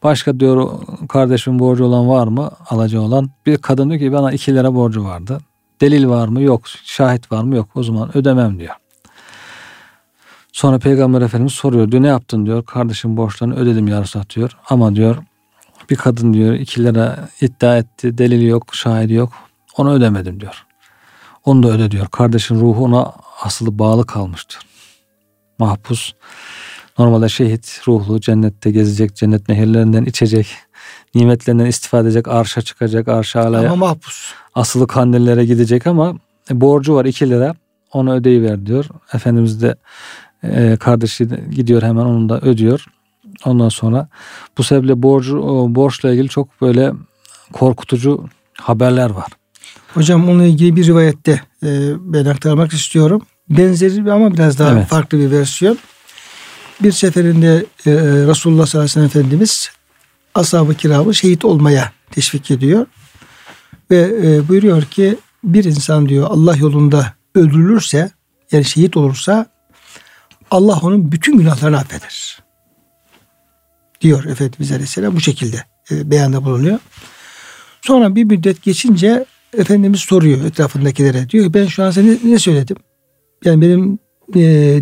Başka 0.03 0.41
diyor 0.41 0.71
kardeşim 1.09 1.59
borcu 1.59 1.85
olan 1.85 2.09
var 2.09 2.27
mı? 2.27 2.51
Alacı 2.71 3.01
olan. 3.01 3.31
Bir 3.47 3.57
kadın 3.57 3.91
diyor 3.91 4.01
ki 4.01 4.13
bana 4.13 4.33
iki 4.33 4.55
lira 4.55 4.75
borcu 4.75 5.05
vardı. 5.05 5.41
Delil 5.81 6.09
var 6.09 6.29
mı? 6.29 6.43
Yok. 6.43 6.63
Şahit 6.85 7.33
var 7.33 7.43
mı? 7.43 7.57
Yok. 7.57 7.69
O 7.75 7.83
zaman 7.83 8.17
ödemem 8.17 8.59
diyor. 8.59 8.75
Sonra 10.53 10.79
Peygamber 10.79 11.21
Efendimiz 11.23 11.53
soruyor. 11.53 11.91
Diyor 11.91 12.03
ne 12.03 12.07
yaptın 12.07 12.47
diyor. 12.47 12.65
Kardeşim 12.65 13.17
borçlarını 13.17 13.57
ödedim 13.57 13.89
yarısı 13.89 14.23
diyor. 14.35 14.57
Ama 14.69 14.95
diyor 14.95 15.17
bir 15.91 15.97
kadın 15.97 16.35
diyor 16.35 16.55
iki 16.55 16.85
lira 16.85 17.29
iddia 17.41 17.79
etti. 17.79 18.19
Delili 18.19 18.45
yok. 18.45 18.75
Şahidi 18.75 19.13
yok. 19.13 19.33
Onu 19.77 19.93
ödemedim 19.93 20.41
diyor. 20.41 20.67
Onu 21.45 21.63
da 21.63 21.69
öde 21.69 21.91
diyor. 21.91 22.07
Kardeşin 22.07 22.61
ruhu 22.61 22.85
ona 22.85 23.13
asılı 23.43 23.79
bağlı 23.79 24.07
kalmıştır. 24.07 24.59
Mahpus 25.59 26.13
Normalde 26.99 27.29
şehit 27.29 27.81
ruhlu 27.89 28.21
cennette 28.21 28.71
gezecek, 28.71 29.17
cennet 29.17 29.49
nehirlerinden 29.49 30.05
içecek, 30.05 30.47
nimetlerinden 31.15 31.67
istifade 31.67 32.03
edecek, 32.03 32.29
arşa 32.29 32.63
çıkacak, 32.63 33.09
arşa 33.09 33.41
alaya. 33.41 33.73
Ama 33.73 33.87
mahpus. 33.87 34.33
Asılı 34.55 34.87
kandillere 34.87 35.45
gidecek 35.45 35.87
ama 35.87 36.15
e, 36.51 36.61
borcu 36.61 36.95
var 36.95 37.05
2 37.05 37.31
lira 37.31 37.55
onu 37.93 38.15
ödeyiver 38.15 38.67
diyor. 38.67 38.85
Efendimiz 39.13 39.63
de 39.63 39.77
e, 40.43 40.77
kardeşi 40.77 41.31
de 41.31 41.45
gidiyor 41.51 41.83
hemen 41.83 42.05
onu 42.05 42.29
da 42.29 42.41
ödüyor. 42.41 42.85
Ondan 43.45 43.69
sonra 43.69 44.09
bu 44.59 44.63
sebeple 44.63 45.03
borcu, 45.03 45.37
borçla 45.69 46.11
ilgili 46.11 46.29
çok 46.29 46.61
böyle 46.61 46.93
korkutucu 47.53 48.25
haberler 48.61 49.11
var. 49.11 49.27
Hocam 49.95 50.29
onunla 50.29 50.45
ilgili 50.45 50.77
bir 50.77 50.87
rivayette 50.87 51.41
e, 51.63 51.69
ben 52.01 52.25
aktarmak 52.25 52.73
istiyorum. 52.73 53.23
Benzeri 53.51 54.13
ama 54.13 54.35
biraz 54.35 54.59
daha 54.59 54.73
evet. 54.73 54.87
farklı 54.87 55.19
bir 55.19 55.31
versiyon. 55.31 55.79
Bir 56.81 56.93
seferinde 56.93 57.67
e, 57.87 57.93
Resulullah 58.27 58.67
sallallahu 58.67 58.85
aleyhi 58.85 58.85
ve 58.85 58.88
sellem 58.88 59.07
Efendimiz 59.07 59.71
ashab-ı 60.35 60.75
kiramı 60.75 61.14
şehit 61.14 61.45
olmaya 61.45 61.93
teşvik 62.11 62.51
ediyor. 62.51 62.87
Ve 63.91 63.99
e, 64.23 64.49
buyuruyor 64.49 64.83
ki 64.83 65.19
bir 65.45 65.64
insan 65.64 66.09
diyor 66.09 66.27
Allah 66.31 66.57
yolunda 66.57 67.12
öldürülürse 67.35 68.11
yani 68.53 68.64
şehit 68.64 68.97
olursa 68.97 69.47
Allah 70.51 70.81
onun 70.83 71.12
bütün 71.12 71.38
günahlarını 71.38 71.79
affeder. 71.79 72.38
Diyor 74.01 74.25
Efendimiz 74.25 74.73
Aleyhisselam 74.73 75.17
bu 75.17 75.21
şekilde 75.21 75.64
e, 75.91 76.11
beyanda 76.11 76.45
bulunuyor. 76.45 76.79
Sonra 77.83 78.14
bir 78.14 78.25
müddet 78.25 78.62
geçince 78.62 79.25
Efendimiz 79.59 80.01
soruyor 80.01 80.45
etrafındakilere. 80.45 81.29
Diyor 81.29 81.45
ki 81.47 81.55
ben 81.55 81.67
şu 81.67 81.85
an 81.85 81.93
ne, 81.97 82.33
ne 82.33 82.38
söyledim? 82.38 82.77
Yani 83.45 83.62
benim 83.62 83.99
e, 84.35 84.41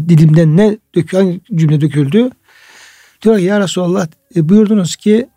dilimden 0.09 0.57
ne 0.57 0.79
dökü, 0.95 1.17
hangi 1.17 1.41
cümle 1.55 1.81
döküldü? 1.81 2.31
Diyor 3.23 3.39
ki 3.39 3.45
ya 3.45 3.61
Resulallah 3.61 4.09
e, 4.37 4.49
buyurdunuz 4.49 4.97
ki 4.97 5.29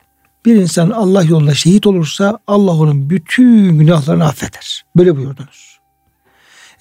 bir 0.45 0.55
insan 0.55 0.89
Allah 0.89 1.23
yolunda 1.23 1.53
şehit 1.53 1.87
olursa 1.87 2.39
Allah 2.47 2.71
onun 2.71 3.09
bütün 3.09 3.79
günahlarını 3.79 4.25
affeder. 4.25 4.85
Böyle 4.95 5.15
buyurdunuz. 5.15 5.79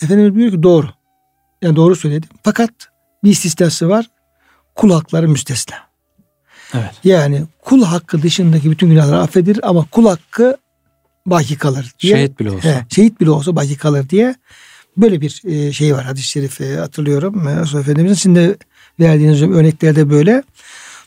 Efendimiz 0.03 0.35
buyuruyor 0.35 0.53
ki 0.53 0.63
doğru. 0.63 0.87
Yani 1.63 1.77
doğru 1.77 1.97
söyledim. 1.97 2.29
Fakat 2.43 2.71
bir 3.25 3.31
istisnası 3.31 3.89
var. 3.89 4.07
Kul 4.75 4.91
hakları 4.91 5.29
müstesna. 5.29 5.77
Evet. 6.75 6.91
Yani 7.05 7.45
kul 7.63 7.83
hakkı 7.83 8.23
dışındaki 8.23 8.71
bütün 8.71 8.89
günahlar 8.89 9.19
affedilir 9.19 9.69
ama 9.69 9.87
kul 9.91 10.07
hakkı 10.07 10.57
baki 11.27 11.59
kalır 11.59 11.93
diye. 12.01 12.17
Şehit 12.17 12.41
bile 12.41 12.51
olsa. 12.51 12.69
He, 12.69 12.87
şehit 12.91 13.21
bile 13.21 13.31
olsa 13.31 13.57
baki 13.57 13.77
kalır 13.77 14.09
diye 14.09 14.35
böyle 14.99 15.21
bir 15.21 15.43
e, 15.45 15.73
şey 15.73 15.95
var 15.95 16.05
hadis-i 16.05 16.29
şerif 16.29 16.61
e, 16.61 16.77
hatırlıyorum. 16.77 17.49
E, 17.49 17.61
Resulullah 17.61 17.85
Efendimizin 17.85 18.15
sizin 18.15 18.35
de 18.35 18.57
verdiğiniz 19.01 19.43
örneklerde 19.43 20.11
böyle. 20.11 20.43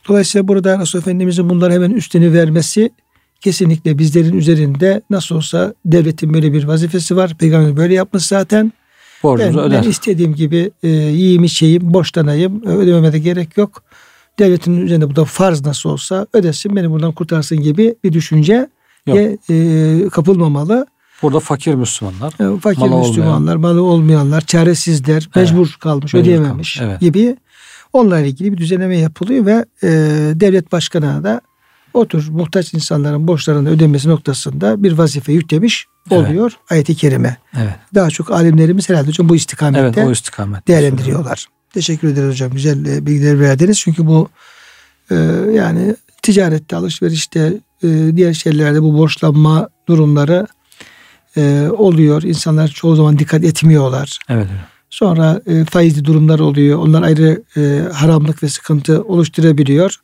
Dolayısıyla 0.08 0.48
burada 0.48 0.80
Resulullah 0.80 1.08
Efendimizin 1.08 1.50
bunları 1.50 1.74
hemen 1.74 1.92
üstünü 1.92 2.34
vermesi 2.34 2.90
kesinlikle 3.42 3.98
bizlerin 3.98 4.38
üzerinde 4.38 5.02
nasıl 5.10 5.36
olsa 5.36 5.74
devletin 5.86 6.34
böyle 6.34 6.54
bir 6.54 6.64
vazifesi 6.64 7.16
var. 7.16 7.36
Peygamber 7.40 7.78
böyle 7.78 7.94
yapmış 7.94 8.26
zaten. 8.26 8.74
Borcunuzu 9.24 9.58
Ben, 9.58 9.64
öder. 9.64 9.84
ben 9.84 9.90
istediğim 9.90 10.36
gibi 10.36 10.72
e, 10.84 10.88
yiyeyim 10.88 11.44
içeyim 11.44 11.94
borçlanayım 11.94 12.66
ödememe 12.66 13.14
de 13.14 13.20
gerek 13.20 13.58
yok. 13.58 13.84
Devletin 14.40 14.86
üzerinde 14.86 15.10
bu 15.10 15.16
da 15.16 15.26
farz 15.26 15.66
nasıl 15.66 15.90
olsa 15.90 16.28
ödesin 16.34 16.76
beni 16.76 16.92
buradan 16.92 17.12
kurtarsın 17.12 17.62
gibi 17.62 17.96
bir 18.04 18.14
düşünce 18.14 18.70
e, 19.50 20.10
kapılmamalı. 20.12 20.86
Burada 21.22 21.40
fakir 21.40 21.74
Müslümanlar. 21.74 22.56
E, 22.56 22.60
Fakir 22.60 22.80
Malı 22.82 23.08
Müslümanlar, 23.08 23.56
malı 23.56 23.84
olmayanlar, 23.84 24.42
çaresizler, 24.42 25.30
mecbur 25.36 25.78
kalmış, 25.80 26.14
Mecbur 26.14 26.20
ödeyememiş 26.20 26.78
kalmış, 26.78 26.92
evet. 26.92 27.02
gibi 27.02 27.38
onlarla 27.94 28.26
ilgili 28.26 28.52
bir 28.52 28.58
düzenleme 28.58 28.98
yapılıyor 28.98 29.46
ve 29.46 29.66
e, 29.84 29.90
devlet 30.36 30.72
başkanına 30.72 31.24
da 31.24 31.42
o 31.94 32.08
tür 32.08 32.30
muhtaç 32.30 32.74
insanların 32.74 33.28
borçlarını 33.28 33.70
ödemesi 33.70 34.10
noktasında 34.10 34.84
bir 34.84 34.92
vazife 34.92 35.34
yüklemiş 35.34 35.86
Evet. 36.12 36.30
oluyor 36.30 36.52
ayeti 36.70 36.96
kerime. 36.96 37.38
Evet. 37.58 37.76
Daha 37.96 38.10
çok 38.10 38.32
alimlerimiz 38.32 38.90
herhalde 38.90 39.08
hocam 39.08 39.30
bu 39.30 39.36
istikamette 39.36 39.82
Evet 39.82 40.10
o 40.10 40.12
istikamet. 40.12 40.68
değerlendiriyorlar. 40.68 41.46
Teşekkür 41.74 42.08
ederiz 42.08 42.30
hocam. 42.30 42.52
Güzel 42.52 42.86
e, 42.86 43.06
bilgiler 43.06 43.40
verdiniz. 43.40 43.80
Çünkü 43.80 44.08
bu 44.08 44.30
e, 45.12 45.16
yani 45.54 45.96
ticarette, 46.22 46.76
alışverişte, 46.76 47.54
e, 47.84 47.88
diğer 48.16 48.34
şeylerde 48.34 48.82
bu 48.82 48.98
borçlanma 48.98 49.70
durumları 49.88 50.48
e, 51.38 51.70
oluyor. 51.78 52.24
İnsanlar 52.24 52.68
çoğu 52.68 52.96
zaman 52.96 53.20
dikkat 53.20 53.44
etmiyorlar. 53.44 54.20
Evet. 54.30 54.48
Sonra 54.90 55.42
e, 55.46 55.66
faizli 55.66 56.06
durumlar 56.06 56.40
oluyor. 56.40 56.80
Onlar 56.80 57.04
ayrı 57.04 57.44
e, 57.58 57.82
haramlık 57.94 58.44
ve 58.44 58.50
sıkıntı 58.50 59.04
oluşturabiliyor. 59.04 59.96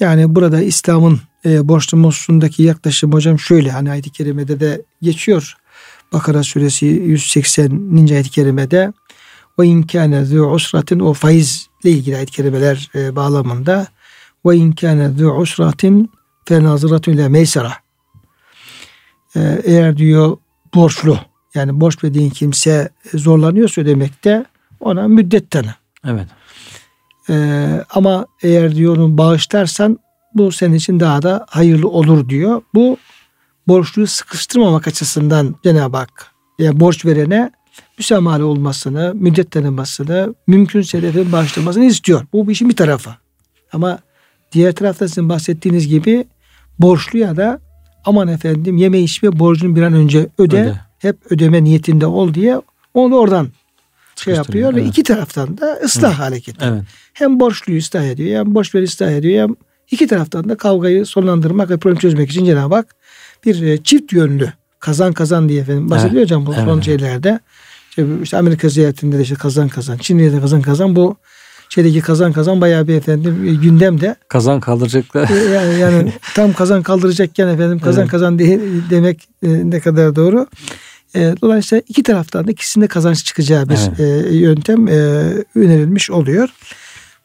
Yani 0.00 0.34
burada 0.34 0.62
İslam'ın 0.62 1.20
e, 1.44 1.68
borçlanma 1.68 2.08
hususundaki 2.08 2.62
yaklaşım 2.62 3.12
hocam 3.12 3.38
şöyle 3.38 3.70
hani 3.70 3.90
ayet-i 3.90 4.10
kerimede 4.10 4.60
de 4.60 4.82
geçiyor. 5.02 5.56
Bakara 6.12 6.42
suresi 6.42 6.86
180. 6.86 8.06
ayet-i 8.10 8.30
kerimede 8.30 8.92
ve 9.58 9.66
in 9.66 9.82
kana 9.82 10.24
zu 10.24 10.50
usratin 10.50 11.00
o 11.00 11.12
faizle 11.12 11.90
ilgili 11.90 12.16
ayet-i 12.16 12.32
kerimeler 12.32 12.90
e, 12.94 13.16
bağlamında 13.16 13.86
ve 14.46 14.56
in 14.56 14.72
kana 14.72 15.10
zu 15.10 15.30
usratin 15.30 16.10
fe 16.44 16.62
naziratun 16.62 17.12
ile 17.12 17.28
meysara. 17.28 17.72
E, 19.36 19.60
eğer 19.64 19.96
diyor 19.96 20.36
borçlu 20.76 21.18
yani 21.54 21.80
borç 21.80 22.04
verdiğin 22.04 22.30
kimse 22.30 22.88
zorlanıyorsa 23.14 23.80
ödemekte 23.80 24.44
ona 24.80 25.08
müddet 25.08 25.50
tanı. 25.50 25.74
Evet. 26.04 26.26
Ee, 27.30 27.84
ama 27.90 28.26
eğer 28.42 28.74
diyor 28.74 28.96
onu 28.96 29.18
bağışlarsan 29.18 29.98
bu 30.34 30.52
senin 30.52 30.74
için 30.74 31.00
daha 31.00 31.22
da 31.22 31.46
hayırlı 31.48 31.88
olur 31.88 32.28
diyor. 32.28 32.62
Bu 32.74 32.96
borçluyu 33.68 34.06
sıkıştırmamak 34.06 34.88
açısından 34.88 35.54
Cenab-ı 35.62 35.96
Hak 35.96 36.30
yani 36.58 36.80
borç 36.80 37.04
verene 37.04 37.50
müsamahali 37.98 38.42
olmasını, 38.42 39.12
müddet 39.14 39.50
tanımasını, 39.50 40.34
mümkünse 40.46 41.02
de 41.02 41.32
bağışlamasını 41.32 41.84
istiyor. 41.84 42.26
Bu 42.32 42.50
işin 42.50 42.68
bir 42.68 42.76
tarafı. 42.76 43.10
Ama 43.72 43.98
diğer 44.52 44.72
tarafta 44.72 45.08
sizin 45.08 45.28
bahsettiğiniz 45.28 45.88
gibi 45.88 46.26
borçluya 46.78 47.36
da 47.36 47.60
aman 48.06 48.28
efendim 48.28 48.76
yeme 48.76 49.00
içme 49.00 49.38
borcunu 49.38 49.76
bir 49.76 49.82
an 49.82 49.92
önce 49.92 50.28
öde, 50.38 50.62
Öde. 50.62 50.80
hep 50.98 51.16
ödeme 51.30 51.64
niyetinde 51.64 52.06
ol 52.06 52.34
diye 52.34 52.60
onu 52.94 53.16
oradan 53.16 53.48
şey 54.16 54.34
yapıyor 54.34 54.74
ve 54.74 54.80
evet. 54.80 54.90
iki 54.90 55.02
taraftan 55.02 55.58
da 55.58 55.78
ıslah 55.84 56.18
hareketi. 56.18 56.64
Evet. 56.64 56.82
Hem 57.12 57.40
borçluyu 57.40 57.78
ıslah 57.78 58.04
ediyor 58.04 58.38
hem 58.38 58.54
borç 58.54 58.74
veri 58.74 58.84
ıslah 58.84 59.10
ediyor 59.10 59.42
hem 59.42 59.54
iki 59.90 60.06
taraftan 60.06 60.48
da 60.48 60.56
kavgayı 60.56 61.06
sonlandırmak 61.06 61.70
ve 61.70 61.76
problem 61.76 61.98
çözmek 61.98 62.30
için 62.30 62.44
Cenab-ı 62.44 62.74
Hak 62.74 62.96
bir 63.44 63.62
e, 63.62 63.82
çift 63.82 64.12
yönlü 64.12 64.52
kazan 64.80 65.12
kazan 65.12 65.48
diye 65.48 65.60
efendim 65.60 65.90
bahsediyor 65.90 66.22
hocam 66.22 66.46
bu 66.46 66.54
evet, 66.54 66.64
son 66.64 66.74
evet. 66.74 66.84
şeylerde. 66.84 67.40
İşte, 67.90 68.06
işte 68.22 68.36
Amerika 68.36 68.68
ziyaretinde 68.68 69.18
de 69.18 69.22
işte 69.22 69.34
kazan 69.34 69.68
kazan, 69.68 69.98
Çin'de 69.98 70.32
de 70.32 70.40
kazan 70.40 70.62
kazan 70.62 70.96
bu 70.96 71.16
şeydeki 71.76 72.00
kazan 72.00 72.32
kazan 72.32 72.60
bayağı 72.60 72.88
bir 72.88 72.94
efendim 72.94 73.44
e, 73.48 73.54
gündemde. 73.54 74.16
Kazan 74.28 74.60
kaldıracaklar. 74.60 75.30
E, 75.30 75.34
Yani, 75.54 75.78
yani 75.80 76.12
tam 76.34 76.52
kazan 76.52 76.82
kaldıracakken 76.82 77.48
efendim 77.48 77.78
kazan 77.78 78.02
Evet. 78.02 78.10
kazan 78.10 78.38
de, 78.38 78.60
demek 78.90 79.28
e, 79.42 79.70
ne 79.70 79.80
kadar 79.80 80.16
doğru. 80.16 80.46
Dolayısıyla 81.14 81.82
iki 81.88 82.02
taraftan 82.02 82.46
da 82.46 82.50
ikisinde 82.50 82.86
kazanç 82.86 83.24
çıkacağı 83.24 83.68
bir 83.68 83.78
Evet. 83.98 84.26
yöntem 84.32 84.86
önerilmiş 85.54 86.10
oluyor. 86.10 86.48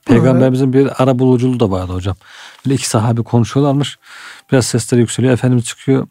Peygamberimizin 0.05 0.73
bir 0.73 1.03
ara 1.03 1.19
buluculuğu 1.19 1.59
da 1.59 1.71
vardı 1.71 1.93
hocam. 1.93 2.15
Böyle 2.65 2.75
iki 2.75 2.89
sahabe 2.89 3.21
konuşuyorlarmış. 3.21 3.97
Biraz 4.51 4.65
sesleri 4.65 5.01
yükseliyor. 5.01 5.33
Efendimiz 5.33 5.65
çıkıyor. 5.65 6.07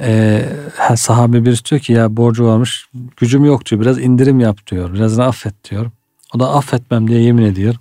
Ee, 0.00 0.46
ha, 0.76 0.96
sahabe 0.96 1.44
birisi 1.44 1.64
diyor 1.64 1.80
ki 1.80 1.92
ya 1.92 2.16
borcu 2.16 2.46
varmış. 2.46 2.86
Gücüm 3.16 3.44
yok 3.44 3.66
diyor. 3.66 3.80
Biraz 3.80 3.98
indirim 3.98 4.40
yap 4.40 4.66
diyor. 4.70 4.94
Biraz 4.94 5.18
affet 5.18 5.70
diyor. 5.70 5.90
O 6.34 6.40
da 6.40 6.50
affetmem 6.50 7.08
diye 7.08 7.20
yemin 7.20 7.44
ediyor. 7.44 7.74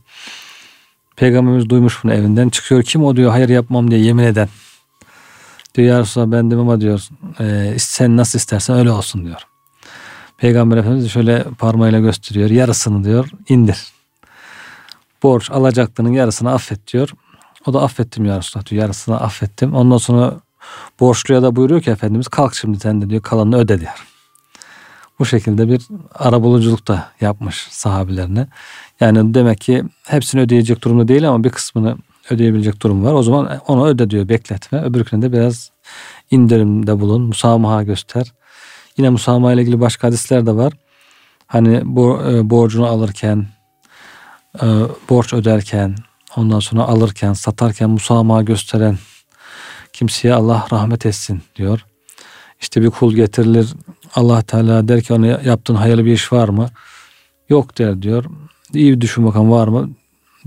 Peygamberimiz 1.15 1.69
duymuş 1.69 2.03
bunu 2.03 2.13
evinden. 2.13 2.49
Çıkıyor 2.49 2.83
kim 2.83 3.03
o 3.03 3.15
diyor 3.15 3.31
hayır 3.31 3.49
yapmam 3.49 3.91
diye 3.91 3.99
yemin 3.99 4.23
eden. 4.23 4.49
Diyor 5.75 5.87
ya 5.87 5.99
Resulallah 5.99 6.31
ben 6.31 6.51
demem 6.51 6.63
ama 6.63 6.81
diyor. 6.81 7.07
E, 7.39 7.75
sen 7.79 8.17
nasıl 8.17 8.39
istersen 8.39 8.77
öyle 8.77 8.91
olsun 8.91 9.25
diyor. 9.25 9.41
Peygamber 10.37 10.77
Efendimiz 10.77 11.05
de 11.05 11.09
şöyle 11.09 11.43
parmağıyla 11.43 11.99
gösteriyor. 11.99 12.49
Yarısını 12.49 13.03
diyor 13.03 13.29
indir 13.49 13.77
borç 15.23 15.51
alacaklının 15.51 16.13
yarısını 16.13 16.51
affet 16.51 16.93
diyor. 16.93 17.09
O 17.65 17.73
da 17.73 17.81
affettim 17.81 18.25
ya 18.25 18.37
Resulallah 18.37 18.65
diyor. 18.65 18.81
Yarısını 18.81 19.21
affettim. 19.21 19.75
Ondan 19.75 19.97
sonra 19.97 20.33
borçluya 20.99 21.41
da 21.41 21.55
buyuruyor 21.55 21.81
ki 21.81 21.91
Efendimiz 21.91 22.27
kalk 22.27 22.55
şimdi 22.55 22.79
sen 22.79 23.01
de 23.01 23.09
diyor 23.09 23.21
kalanını 23.21 23.57
öde 23.57 23.79
diyor. 23.79 24.08
Bu 25.19 25.25
şekilde 25.25 25.69
bir 25.69 25.87
arabuluculuk 26.15 26.87
da 26.87 27.11
yapmış 27.21 27.67
sahabilerine. 27.69 28.47
Yani 28.99 29.33
demek 29.33 29.61
ki 29.61 29.83
hepsini 30.07 30.41
ödeyecek 30.41 30.83
durumda 30.83 31.07
değil 31.07 31.29
ama 31.29 31.43
bir 31.43 31.49
kısmını 31.49 31.97
ödeyebilecek 32.29 32.81
durum 32.81 33.05
var. 33.05 33.13
O 33.13 33.23
zaman 33.23 33.59
onu 33.67 33.87
öde 33.87 34.09
diyor 34.09 34.29
bekletme. 34.29 34.81
Öbürküne 34.81 35.21
de 35.21 35.33
biraz 35.33 35.71
indirimde 36.31 36.99
bulun. 36.99 37.21
Musamaha 37.21 37.83
göster. 37.83 38.33
Yine 38.97 39.09
musamaha 39.09 39.53
ile 39.53 39.61
ilgili 39.61 39.79
başka 39.79 40.07
hadisler 40.07 40.45
de 40.45 40.55
var. 40.55 40.73
Hani 41.47 41.81
bu 41.85 42.21
e, 42.29 42.49
borcunu 42.49 42.87
alırken 42.87 43.47
e, 44.61 44.65
borç 45.09 45.33
öderken, 45.33 45.95
ondan 46.35 46.59
sonra 46.59 46.83
alırken, 46.83 47.33
satarken 47.33 47.89
musamaha 47.89 48.41
gösteren 48.41 48.97
kimseye 49.93 50.33
Allah 50.33 50.67
rahmet 50.71 51.05
etsin 51.05 51.41
diyor. 51.55 51.85
İşte 52.61 52.81
bir 52.81 52.89
kul 52.89 53.13
getirilir. 53.13 53.73
Allah 54.15 54.41
Teala 54.41 54.87
der 54.87 55.01
ki 55.01 55.13
ona 55.13 55.27
yaptığın 55.27 55.75
hayırlı 55.75 56.05
bir 56.05 56.11
iş 56.13 56.33
var 56.33 56.49
mı? 56.49 56.69
Yok 57.49 57.77
der 57.77 58.01
diyor. 58.01 58.25
İyi 58.73 58.91
bir 58.95 59.01
düşün 59.01 59.25
bakalım 59.25 59.51
var 59.51 59.67
mı? 59.67 59.89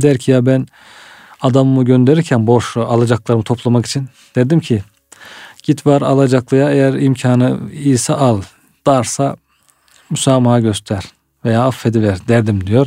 Der 0.02 0.18
ki 0.18 0.30
ya 0.30 0.46
ben 0.46 0.66
adamımı 1.40 1.84
gönderirken 1.84 2.46
borçlu 2.46 2.82
alacaklarımı 2.82 3.44
toplamak 3.44 3.86
için 3.86 4.08
dedim 4.34 4.60
ki 4.60 4.82
git 5.62 5.86
var 5.86 6.02
alacaklıya 6.02 6.70
eğer 6.70 6.94
imkanı 6.94 7.58
iyiyse 7.72 8.14
al. 8.14 8.42
Darsa 8.86 9.36
musamaha 10.10 10.60
göster 10.60 11.04
veya 11.44 11.64
affediver 11.64 12.18
derdim 12.28 12.66
diyor. 12.66 12.86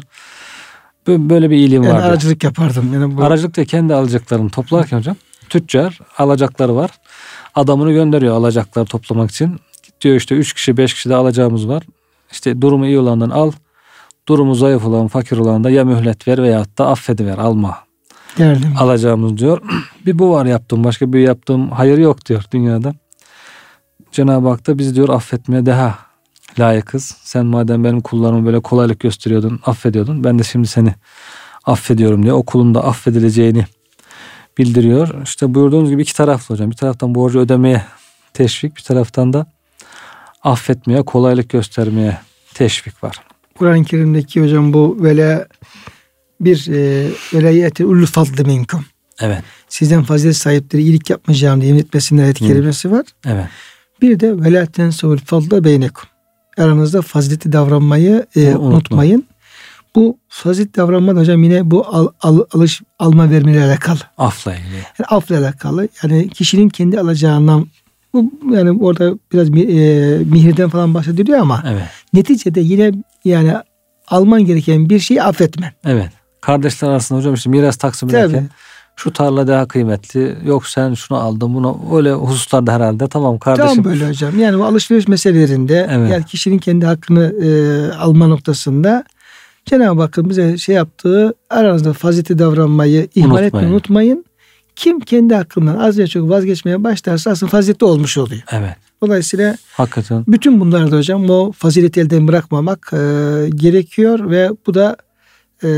Bö- 1.08 1.30
Böyle 1.30 1.50
bir 1.50 1.56
iyiliğim 1.58 1.84
Yani 1.84 1.94
var. 1.94 2.00
diyor. 2.02 2.12
aracılık 2.12 2.44
yapardım. 2.44 2.94
Yani 2.94 3.18
bu 3.18 3.24
Aracılık 3.24 3.58
da 3.58 3.66
kendi 3.66 3.94
alacaklarını 3.94 4.50
toplarken 4.50 4.98
hocam 4.98 5.16
tüccar 5.50 6.00
alacakları 6.18 6.76
var. 6.76 6.92
Adamını 7.56 7.92
gönderiyor 7.92 8.36
alacakları 8.36 8.86
toplamak 8.86 9.32
için. 9.32 9.60
Diyor 10.02 10.16
işte 10.16 10.36
3 10.36 10.54
kişi 10.54 10.78
5 10.78 10.93
kişi 10.93 11.10
de 11.10 11.16
alacağımız 11.16 11.68
var. 11.68 11.84
İşte 12.32 12.62
durumu 12.62 12.86
iyi 12.86 13.00
olandan 13.00 13.30
al. 13.30 13.52
Durumu 14.28 14.56
zayıf 14.56 14.86
olan 14.86 15.08
fakir 15.08 15.38
olan 15.38 15.64
da 15.64 15.70
ya 15.70 15.86
mühlet 15.86 16.28
ver 16.28 16.43
veyahut 16.43 16.78
da 16.78 16.88
affediver 16.88 17.38
alma 17.38 17.78
derdim. 18.38 18.74
alacağımız 18.80 19.38
diyor. 19.38 19.62
Bir 20.06 20.20
bu 20.20 20.32
var 20.32 20.46
yaptığım 20.46 20.84
başka 20.84 21.14
bir 21.14 21.20
yaptığım 21.20 21.72
hayır 21.72 21.98
yok 21.98 22.26
diyor 22.26 22.43
dünyada. 22.52 22.93
Cenab-ı 24.12 24.48
Hak 24.50 24.68
da 24.68 24.78
biz 24.78 24.96
diyor 24.96 25.10
affetmeye 25.10 25.66
daha 25.66 25.98
layıkız. 26.60 27.18
Sen 27.24 27.46
madem 27.46 27.84
benim 27.84 28.02
kullarıma 28.02 28.46
böyle 28.46 28.60
kolaylık 28.60 29.00
gösteriyordun, 29.00 29.60
affediyordun. 29.66 30.24
Ben 30.24 30.39
de 30.39 30.43
şimdi 30.43 30.68
seni 30.68 30.93
affediyorum 31.66 32.24
diye 32.24 32.34
o 32.34 32.43
kulun 32.43 32.76
da 32.76 32.84
affedileceğini 32.84 33.66
bildiriyor. 34.58 35.24
İşte 35.24 35.54
buyurduğunuz 35.54 35.89
gibi 35.89 36.02
iki 36.02 36.16
taraflı 36.16 36.56
hocam. 36.56 36.72
Bir 36.72 36.76
taraftan 36.76 37.16
borcu 37.16 37.39
ödemeye 37.39 37.82
teşvik, 38.34 38.76
bir 38.76 38.82
taraftan 38.82 39.34
da 39.34 39.46
affetmeye, 40.46 41.02
kolaylık 41.02 41.50
göstermeye 41.50 42.18
teşvik 42.54 43.04
var. 43.04 43.20
Kur'an-ı 43.58 43.84
Kerim'deki 43.84 44.41
hocam 44.41 44.74
bu 44.74 44.98
vela 45.00 45.48
bir 46.41 46.68
e, 46.70 47.08
velayeti 47.34 47.86
ulul 47.86 48.06
fadlı 48.06 48.46
minkum. 48.46 48.86
Evet. 49.22 49.43
Sizden 49.70 50.04
fazilet 50.04 50.38
sahipleri 50.38 50.82
iyilik 50.84 51.10
yapmayacağım 51.10 51.62
diye 51.62 51.68
yemin 51.68 51.82
etmesinler 51.84 52.24
ayet 52.24 52.39
kelimesi 52.39 52.91
var. 52.91 53.06
Evet. 53.26 53.46
Bir 54.02 54.20
de 54.20 54.38
velâten 54.38 54.89
savul 54.89 55.18
fadla 55.18 55.64
beynekum. 55.64 56.10
Aranızda 56.58 57.02
fazileti 57.02 57.52
davranmayı 57.52 58.26
e, 58.36 58.48
Unutma. 58.48 58.68
unutmayın. 58.68 59.26
Bu 59.96 60.18
fazilet 60.28 60.76
davranma 60.76 61.16
da 61.16 61.20
hocam 61.20 61.43
yine 61.43 61.72
bu 61.72 61.88
al, 61.88 62.08
al, 62.22 62.39
alış 62.54 62.82
alma 63.00 63.30
vermeyle 63.30 63.64
alakalı. 63.64 64.00
Afla 64.18 64.56
ilgili. 64.56 64.76
Yani 64.76 65.08
afla 65.08 65.38
alakalı. 65.38 65.88
Yani 66.04 66.30
kişinin 66.30 66.70
kendi 66.70 67.00
alacağından 67.00 67.68
bu 68.16 68.32
yani 68.55 68.72
orada 68.84 69.13
biraz 69.34 69.49
e, 69.49 69.53
mihirden 70.32 70.70
falan 70.70 70.93
bahsediliyor 70.93 71.39
ama 71.39 71.63
Evet. 71.68 71.84
neticede 72.13 72.59
yine 72.61 72.91
yani 73.26 73.53
alman 74.07 74.45
gereken 74.45 74.89
bir 74.89 74.99
şeyi 74.99 75.24
affetmen. 75.24 75.72
Evet. 75.86 76.09
Kardeşler 76.41 76.89
arasında 76.89 77.20
hocam 77.20 77.34
işte 77.34 77.49
miras 77.49 77.78
taksim 77.78 78.09
ederken 78.09 78.49
şu 78.95 79.13
tarla 79.13 79.47
daha 79.47 79.68
kıymetli. 79.68 80.36
Yok 80.45 80.68
sen 80.68 80.93
şunu 80.93 81.18
aldın 81.18 81.53
bunu. 81.53 81.80
Öyle 81.95 82.13
hususlarda 82.13 82.74
herhalde 82.74 83.07
tamam 83.07 83.38
kardeşim. 83.39 83.84
Tam 83.84 83.91
böyle 83.91 84.07
hocam. 84.09 84.39
Yani 84.39 84.59
bu 84.59 84.66
alışveriş 84.66 85.07
meselelerinde 85.07 85.88
Evet. 85.91 86.11
yani 86.11 86.26
kişinin 86.26 86.57
kendi 86.57 86.86
hakkını 86.86 87.34
e, 87.45 87.49
alma 87.93 88.28
noktasında 88.28 89.03
Cenab-ı 89.66 90.01
Hakk'ın 90.01 90.30
bize 90.30 90.57
şey 90.57 90.76
yaptığı 90.76 91.34
aranızda 91.49 91.93
fazileti 91.93 92.39
davranmayı 92.39 93.07
ihmal 93.16 93.30
Unutmayın. 93.30 93.47
etmeyin, 93.47 93.70
unutmayın. 93.74 94.26
Kim 94.76 94.99
kendi 94.99 95.36
hakkından 95.36 95.78
az 95.80 95.97
ya 95.97 96.07
çok 96.07 96.30
vazgeçmeye 96.30 96.84
başlarsa 96.84 97.32
aslında 97.32 97.49
faziletli 97.49 97.86
olmuş 97.86 98.17
oluyor. 98.17 98.41
Evet. 98.51 98.76
Dolayısıyla 99.01 99.55
Hakikaten. 99.73 100.23
bütün 100.28 100.59
bunlarda 100.59 100.97
hocam 100.97 101.30
o 101.30 101.51
fazileti 101.51 101.99
elden 101.99 102.28
bırakmamak 102.28 102.91
e, 102.93 102.97
gerekiyor 103.55 104.30
ve 104.30 104.49
bu 104.67 104.73
da 104.73 104.97
e, 105.63 105.69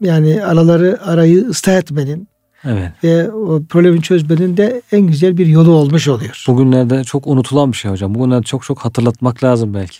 yani 0.00 0.44
araları 0.44 0.98
arayı 1.02 1.46
ıslah 1.48 1.72
etmenin 1.72 2.28
Evet. 2.64 2.92
ve 3.04 3.32
o 3.32 3.62
problemi 3.68 4.02
çözmenin 4.02 4.56
de 4.56 4.82
en 4.92 5.00
güzel 5.00 5.36
bir 5.36 5.46
yolu 5.46 5.70
olmuş 5.70 6.08
oluyor. 6.08 6.44
Bugünlerde 6.48 7.04
çok 7.04 7.26
unutulan 7.26 7.72
bir 7.72 7.76
şey 7.76 7.90
hocam. 7.90 8.14
Bugünlerde 8.14 8.42
çok 8.42 8.62
çok 8.62 8.78
hatırlatmak 8.78 9.44
lazım 9.44 9.74
belki. 9.74 9.98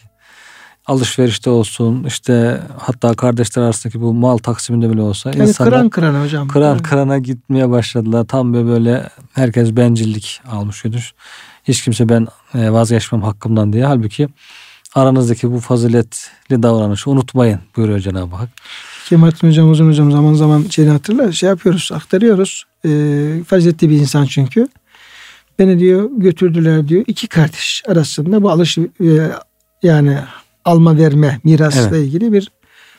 Alışverişte 0.87 1.51
olsun 1.51 2.05
işte 2.05 2.61
hatta 2.79 3.15
kardeşler 3.15 3.63
arasındaki 3.63 4.01
bu 4.01 4.15
mal 4.15 4.39
taksiminde 4.39 4.91
bile 4.91 5.03
olsa 5.03 5.31
Yani 5.31 5.49
insanlar 5.49 5.73
kıran 5.73 5.89
kırana 5.89 6.25
hocam. 6.25 6.49
kıran 6.49 6.79
kırana 6.79 7.19
gitmeye 7.19 7.71
başladılar. 7.71 8.25
Tam 8.25 8.55
böyle, 8.55 8.67
böyle 8.67 9.09
herkes 9.33 9.77
bencillik 9.77 10.41
almış 10.51 10.83
götür. 10.83 11.15
Hiç 11.65 11.85
kimse 11.85 12.09
ben 12.09 12.27
e, 12.55 12.73
vazgeçmem 12.73 13.23
hakkımdan 13.23 13.73
diye. 13.73 13.85
Halbuki 13.85 14.29
aranızdaki 14.95 15.53
bu 15.53 15.61
faziletli 15.61 16.63
davranışı 16.63 17.11
unutmayın 17.11 17.61
buyuruyor 17.77 17.99
Cenab-ı 18.01 18.37
Hak. 18.37 18.49
Kemalettin 19.09 19.49
hocam 19.49 19.71
uzun 19.71 19.89
hocam 19.89 20.13
zaman 20.13 20.35
zaman 20.35 20.65
şeyini 20.71 20.93
hatırlar 20.93 21.33
şey 21.33 21.49
yapıyoruz 21.49 21.91
aktarıyoruz. 21.95 22.65
Ee, 22.85 23.45
faziletli 23.47 23.91
bir 23.91 23.97
insan 24.01 24.27
çünkü. 24.27 24.69
Beni 25.59 25.79
diyor 25.79 26.11
götürdüler 26.17 26.89
diyor 26.89 27.05
iki 27.07 27.27
kardeş 27.29 27.83
arasında 27.89 28.43
bu 28.43 28.51
alış 28.51 28.79
e, 28.79 28.87
yani 29.83 30.19
alma 30.65 30.99
verme 30.99 31.41
mirasla 31.45 31.97
Evet. 31.97 32.07
ilgili 32.07 32.33
bir 32.33 32.51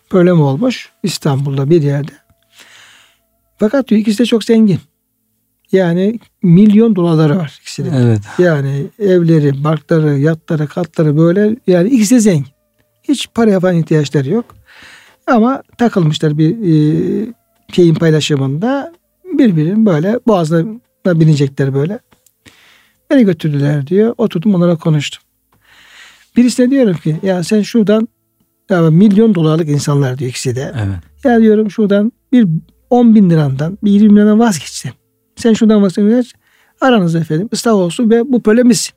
problem 0.10 0.42
olmuş 0.42 0.90
İstanbul'da 1.04 1.70
bir 1.70 1.82
yerde. 1.82 2.12
Fakat 3.58 3.88
diyor 3.88 4.02
ikisi 4.02 4.20
de 4.20 4.26
çok 4.26 4.44
zengin. 4.44 4.80
Yani 5.72 6.20
milyon 6.44 6.96
dolarları 6.96 7.38
var 7.38 7.60
ikisinin. 7.62 7.94
Evet. 7.94 8.22
Yani 8.38 8.86
evleri, 9.00 9.64
barkları, 9.64 10.20
yatları, 10.20 10.68
katları 10.68 11.18
böyle 11.18 11.56
yani 11.68 11.90
ikisi 11.90 12.16
de 12.16 12.20
zengin. 12.20 12.48
Hiç 13.04 13.28
paraya 13.34 13.60
falan 13.60 13.76
ihtiyaçları 13.76 14.30
yok. 14.30 14.46
Ama 15.28 15.64
takılmışlar 15.78 16.38
bir 16.38 16.52
e, 16.52 17.34
şeyin 17.74 17.96
paylaşımında 17.96 18.94
birbirinin 19.34 19.86
böyle 19.86 20.20
boğazına 20.28 20.80
binecekler 21.06 21.74
böyle. 21.74 22.00
Beni 23.10 23.26
götürdüler 23.26 23.88
diyor. 23.88 24.14
Oturdum 24.18 24.56
onlara 24.56 24.76
konuştum. 24.76 25.24
Birisine 26.38 26.72
diyorum 26.72 26.94
ki 26.94 27.18
ya 27.24 27.44
sen 27.44 27.62
şuradan 27.62 28.08
ya 28.70 28.82
milyon 28.82 29.36
dolarlık 29.36 29.70
insanlar 29.70 30.18
diyor 30.18 30.30
ikisi 30.30 30.56
de. 30.56 30.74
Evet. 30.76 31.24
Ya 31.24 31.42
diyorum 31.42 31.72
şuradan 31.72 32.12
bir 32.32 32.48
10 32.90 33.16
bin 33.16 33.30
lirandan 33.30 33.78
bir 33.84 33.92
20 33.92 34.16
liradan 34.20 34.40
vazgeçsin. 34.40 34.92
Sen 35.36 35.54
şuradan 35.54 35.82
vazgeç. 35.82 36.34
Aranızda 36.82 37.20
efendim 37.20 37.50
ıslah 37.54 37.74
olsun 37.74 38.10
ve 38.10 38.32
bu 38.32 38.46
böyle 38.46 38.64
misin? 38.64 38.94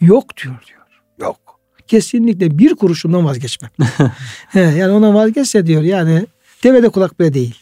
Yok 0.00 0.36
diyor 0.42 0.54
diyor. 0.66 0.80
Yok. 1.20 1.36
Kesinlikle 1.86 2.58
bir 2.58 2.74
kuruşundan 2.74 3.24
vazgeçmem. 3.24 3.70
He, 4.48 4.60
yani 4.60 4.92
ona 4.92 5.14
vazgeçse 5.14 5.66
diyor 5.66 5.82
yani 5.82 6.26
devede 6.64 6.88
kulak 6.88 7.20
bile 7.20 7.34
değil. 7.34 7.54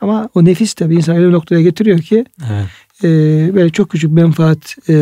Ama 0.00 0.28
o 0.34 0.44
nefis 0.44 0.74
tabii 0.74 0.94
insan 0.94 1.16
öyle 1.16 1.28
bir 1.28 1.32
noktaya 1.32 1.62
getiriyor 1.62 1.98
ki 1.98 2.24
Evet. 2.52 2.66
e, 3.04 3.08
böyle 3.54 3.70
çok 3.70 3.90
küçük 3.90 4.12
menfaat 4.12 4.76
e, 4.88 4.94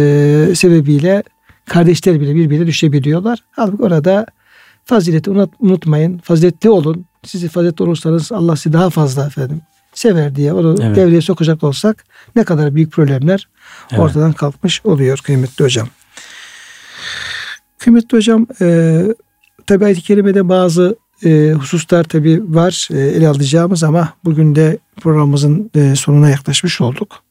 sebebiyle 0.55 1.23
kardeşler 1.73 2.21
bile 2.21 2.35
birbirine 2.35 2.67
düşebiliyorlar. 2.67 3.39
Halbuki 3.51 3.83
orada 3.83 4.27
fazileti 4.85 5.31
unut- 5.31 5.55
unutmayın. 5.59 6.19
Faziletli 6.19 6.71
olun. 6.71 7.07
Siz 7.27 7.49
faziletli 7.49 7.83
olursanız 7.83 8.33
Allah 8.33 8.57
sizi 8.57 8.73
daha 8.73 8.91
fazla 8.91 9.27
efendim 9.27 9.61
sever 9.95 10.35
diye 10.37 10.53
onu 10.53 10.77
Evet. 10.83 10.97
devreye 10.97 11.21
sokacak 11.21 11.63
olsak 11.65 12.05
ne 12.37 12.45
kadar 12.45 12.75
büyük 12.75 12.93
problemler 12.93 13.49
Evet. 13.91 14.01
ortadan 14.01 14.33
kalkmış 14.33 14.81
oluyor 14.85 15.19
kıymetli 15.19 15.65
hocam. 15.65 15.89
Kıymetli 17.79 18.17
hocam 18.17 18.47
e, 18.61 19.03
tabi 19.67 19.85
ayet-i 19.85 20.03
kerimede 20.03 20.49
bazı 20.49 20.97
e, 21.25 21.53
hususlar 21.59 22.05
tabi 22.05 22.55
var 22.55 22.89
e, 22.93 22.99
ele 22.99 23.29
alacağımız 23.29 23.85
ama 23.85 24.13
bugün 24.25 24.55
de 24.55 24.79
programımızın 25.01 25.71
e, 25.75 25.95
sonuna 25.97 26.29
yaklaşmış 26.31 26.81
olduk. 26.81 27.23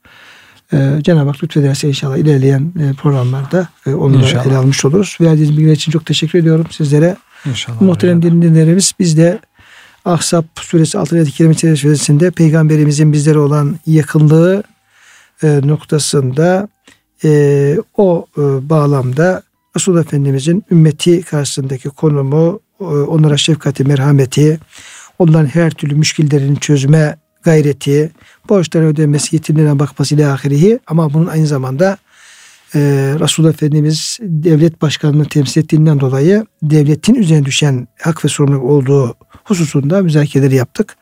E, 0.74 1.00
Cenab-ı 1.04 1.30
Hak 1.30 1.44
lütfederse 1.44 1.88
inşallah 1.88 2.18
ilerleyen 2.18 2.74
e, 2.80 2.94
programlarda 2.94 3.70
e, 3.86 3.94
onu 3.94 4.14
da 4.14 4.18
İnşallah. 4.18 4.46
ele 4.46 4.58
almış 4.58 4.86
oluruz. 4.86 5.18
Verdiğiniz 5.22 5.58
bilgiler 5.58 5.74
için 5.74 5.92
çok 5.92 6.06
teşekkür 6.06 6.40
ediyorum 6.40 6.66
sizlere. 6.72 7.18
İnşallah. 7.46 7.82
Muhterem 7.82 8.22
dinleyenlerimiz 8.22 8.94
biz 9.00 9.18
de 9.18 9.40
Ahzab 10.06 10.44
suresi 10.56 10.98
6. 10.98 11.16
ayet-i 11.16 11.32
kerime 11.32 11.54
çerçevesinde 11.54 12.32
peygamberimizin 12.32 13.14
bizlere 13.14 13.40
olan 13.40 13.80
yakınlığı 13.88 14.64
e, 15.44 15.62
noktasında 15.64 16.68
e, 17.24 17.78
o 17.98 18.26
e, 18.38 18.42
bağlamda 18.70 19.44
Resul 19.76 19.98
Efendimizin 19.98 20.64
ümmeti 20.72 21.22
karşısındaki 21.22 21.90
konumu, 21.90 22.60
e, 22.82 22.84
onlara 22.84 23.38
şefkati, 23.38 23.84
merhameti, 23.84 24.60
onların 25.20 25.46
her 25.46 25.72
türlü 25.72 25.96
müşkillerini 25.96 26.60
çözme 26.60 27.16
gayreti, 27.44 28.12
borçları 28.50 28.86
ödemesi, 28.86 29.36
yetimlerine 29.36 29.80
bakması 29.80 30.16
ile 30.16 30.28
ahirihi 30.28 30.80
ama 30.88 31.14
bunun 31.14 31.28
aynı 31.28 31.48
zamanda 31.48 31.98
e, 32.76 32.80
Resul 33.20 33.46
Efendimiz 33.46 34.18
devlet 34.22 34.82
başkanını 34.82 35.26
temsil 35.26 35.62
ettiğinden 35.62 36.00
dolayı 36.00 36.46
devletin 36.64 37.16
üzerine 37.16 37.46
düşen 37.46 37.88
hak 38.02 38.26
ve 38.26 38.30
sorumluluk 38.30 38.64
olduğu 38.64 39.16
hususunda 39.44 40.02
müzakereleri 40.02 40.56
yaptık. 40.56 40.98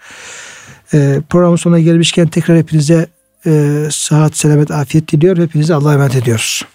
E, 0.93 1.21
programın 1.29 1.55
sonuna 1.55 1.79
gelmişken 1.79 2.27
tekrar 2.27 2.57
hepinize 2.57 3.07
e, 3.45 3.83
sıhhat, 3.91 4.37
selamet, 4.37 4.71
afiyet 4.71 5.11
diliyor. 5.11 5.37
Hepinize 5.37 5.73
Allah'a 5.73 5.93
emanet 5.93 6.15
ediyoruz. 6.15 6.65